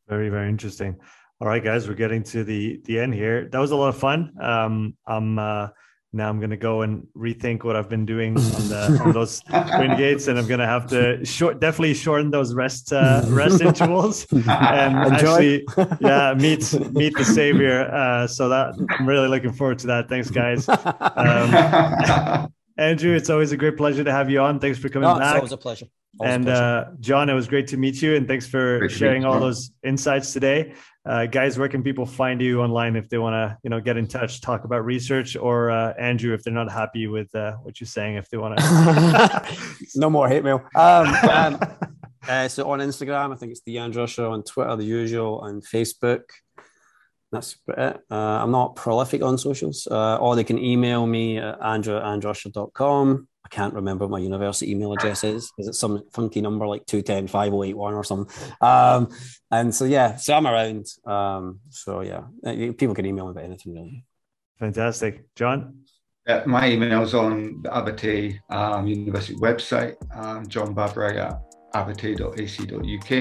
[0.08, 0.96] Very, very interesting.
[1.40, 3.48] All right, guys, we're getting to the the end here.
[3.50, 4.32] That was a lot of fun.
[4.40, 5.68] Um, I'm uh,
[6.16, 9.36] now I'm going to go and rethink what I've been doing on, the, on those
[9.36, 13.60] sprint gates, and I'm going to have to short, definitely shorten those rest uh, rest
[13.60, 14.44] intervals and
[15.12, 15.14] Enjoy.
[15.14, 15.66] actually,
[16.00, 17.90] yeah, meet meet the savior.
[17.92, 20.08] Uh, so that I'm really looking forward to that.
[20.08, 20.68] Thanks, guys.
[20.68, 24.58] Um, Andrew, it's always a great pleasure to have you on.
[24.58, 25.36] Thanks for coming no, back.
[25.36, 25.86] It's always a pleasure.
[26.18, 26.62] Always and a pleasure.
[26.62, 30.32] Uh, John, it was great to meet you, and thanks for sharing all those insights
[30.32, 30.74] today
[31.06, 33.96] uh, guys, where can people find you online if they want to, you know, get
[33.96, 37.80] in touch, talk about research, or uh, Andrew, if they're not happy with uh, what
[37.80, 39.56] you're saying, if they want to.
[39.94, 40.64] no more hate mail.
[40.74, 41.60] Um, um,
[42.28, 44.32] uh, so on Instagram, I think it's the Andrew Show.
[44.32, 46.22] On Twitter, the usual, and Facebook.
[47.30, 48.00] That's it.
[48.10, 52.02] Uh, I'm not prolific on socials, uh, or they can email me at andrew at
[52.02, 53.28] andrewusher.com.
[53.46, 55.52] I can't remember my university email address is.
[55.56, 58.52] Is it some funky number like 210 5081 or something?
[58.60, 59.08] Um,
[59.52, 60.86] and so, yeah, so I'm around.
[61.06, 64.04] Um, so, yeah, uh, people can email me about anything really.
[64.58, 65.32] Fantastic.
[65.36, 65.84] John?
[66.26, 71.40] Uh, my email's on the Abertay um, University website, um, John Babraj at
[71.72, 73.12] abertay.ac.uk.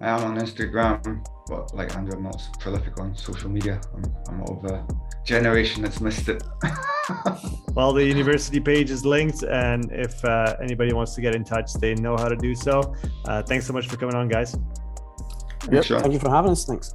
[0.00, 3.80] I am on Instagram, but like Andrew, I'm not prolific on social media.
[3.94, 4.86] I'm, I'm of a
[5.24, 6.42] generation that's missed it.
[7.74, 11.72] well, the university page is linked, and if uh, anybody wants to get in touch,
[11.74, 12.94] they know how to do so.
[13.26, 14.56] Uh, thanks so much for coming on, guys.
[15.70, 16.64] Yep, Thank you for having us.
[16.64, 16.94] Thanks.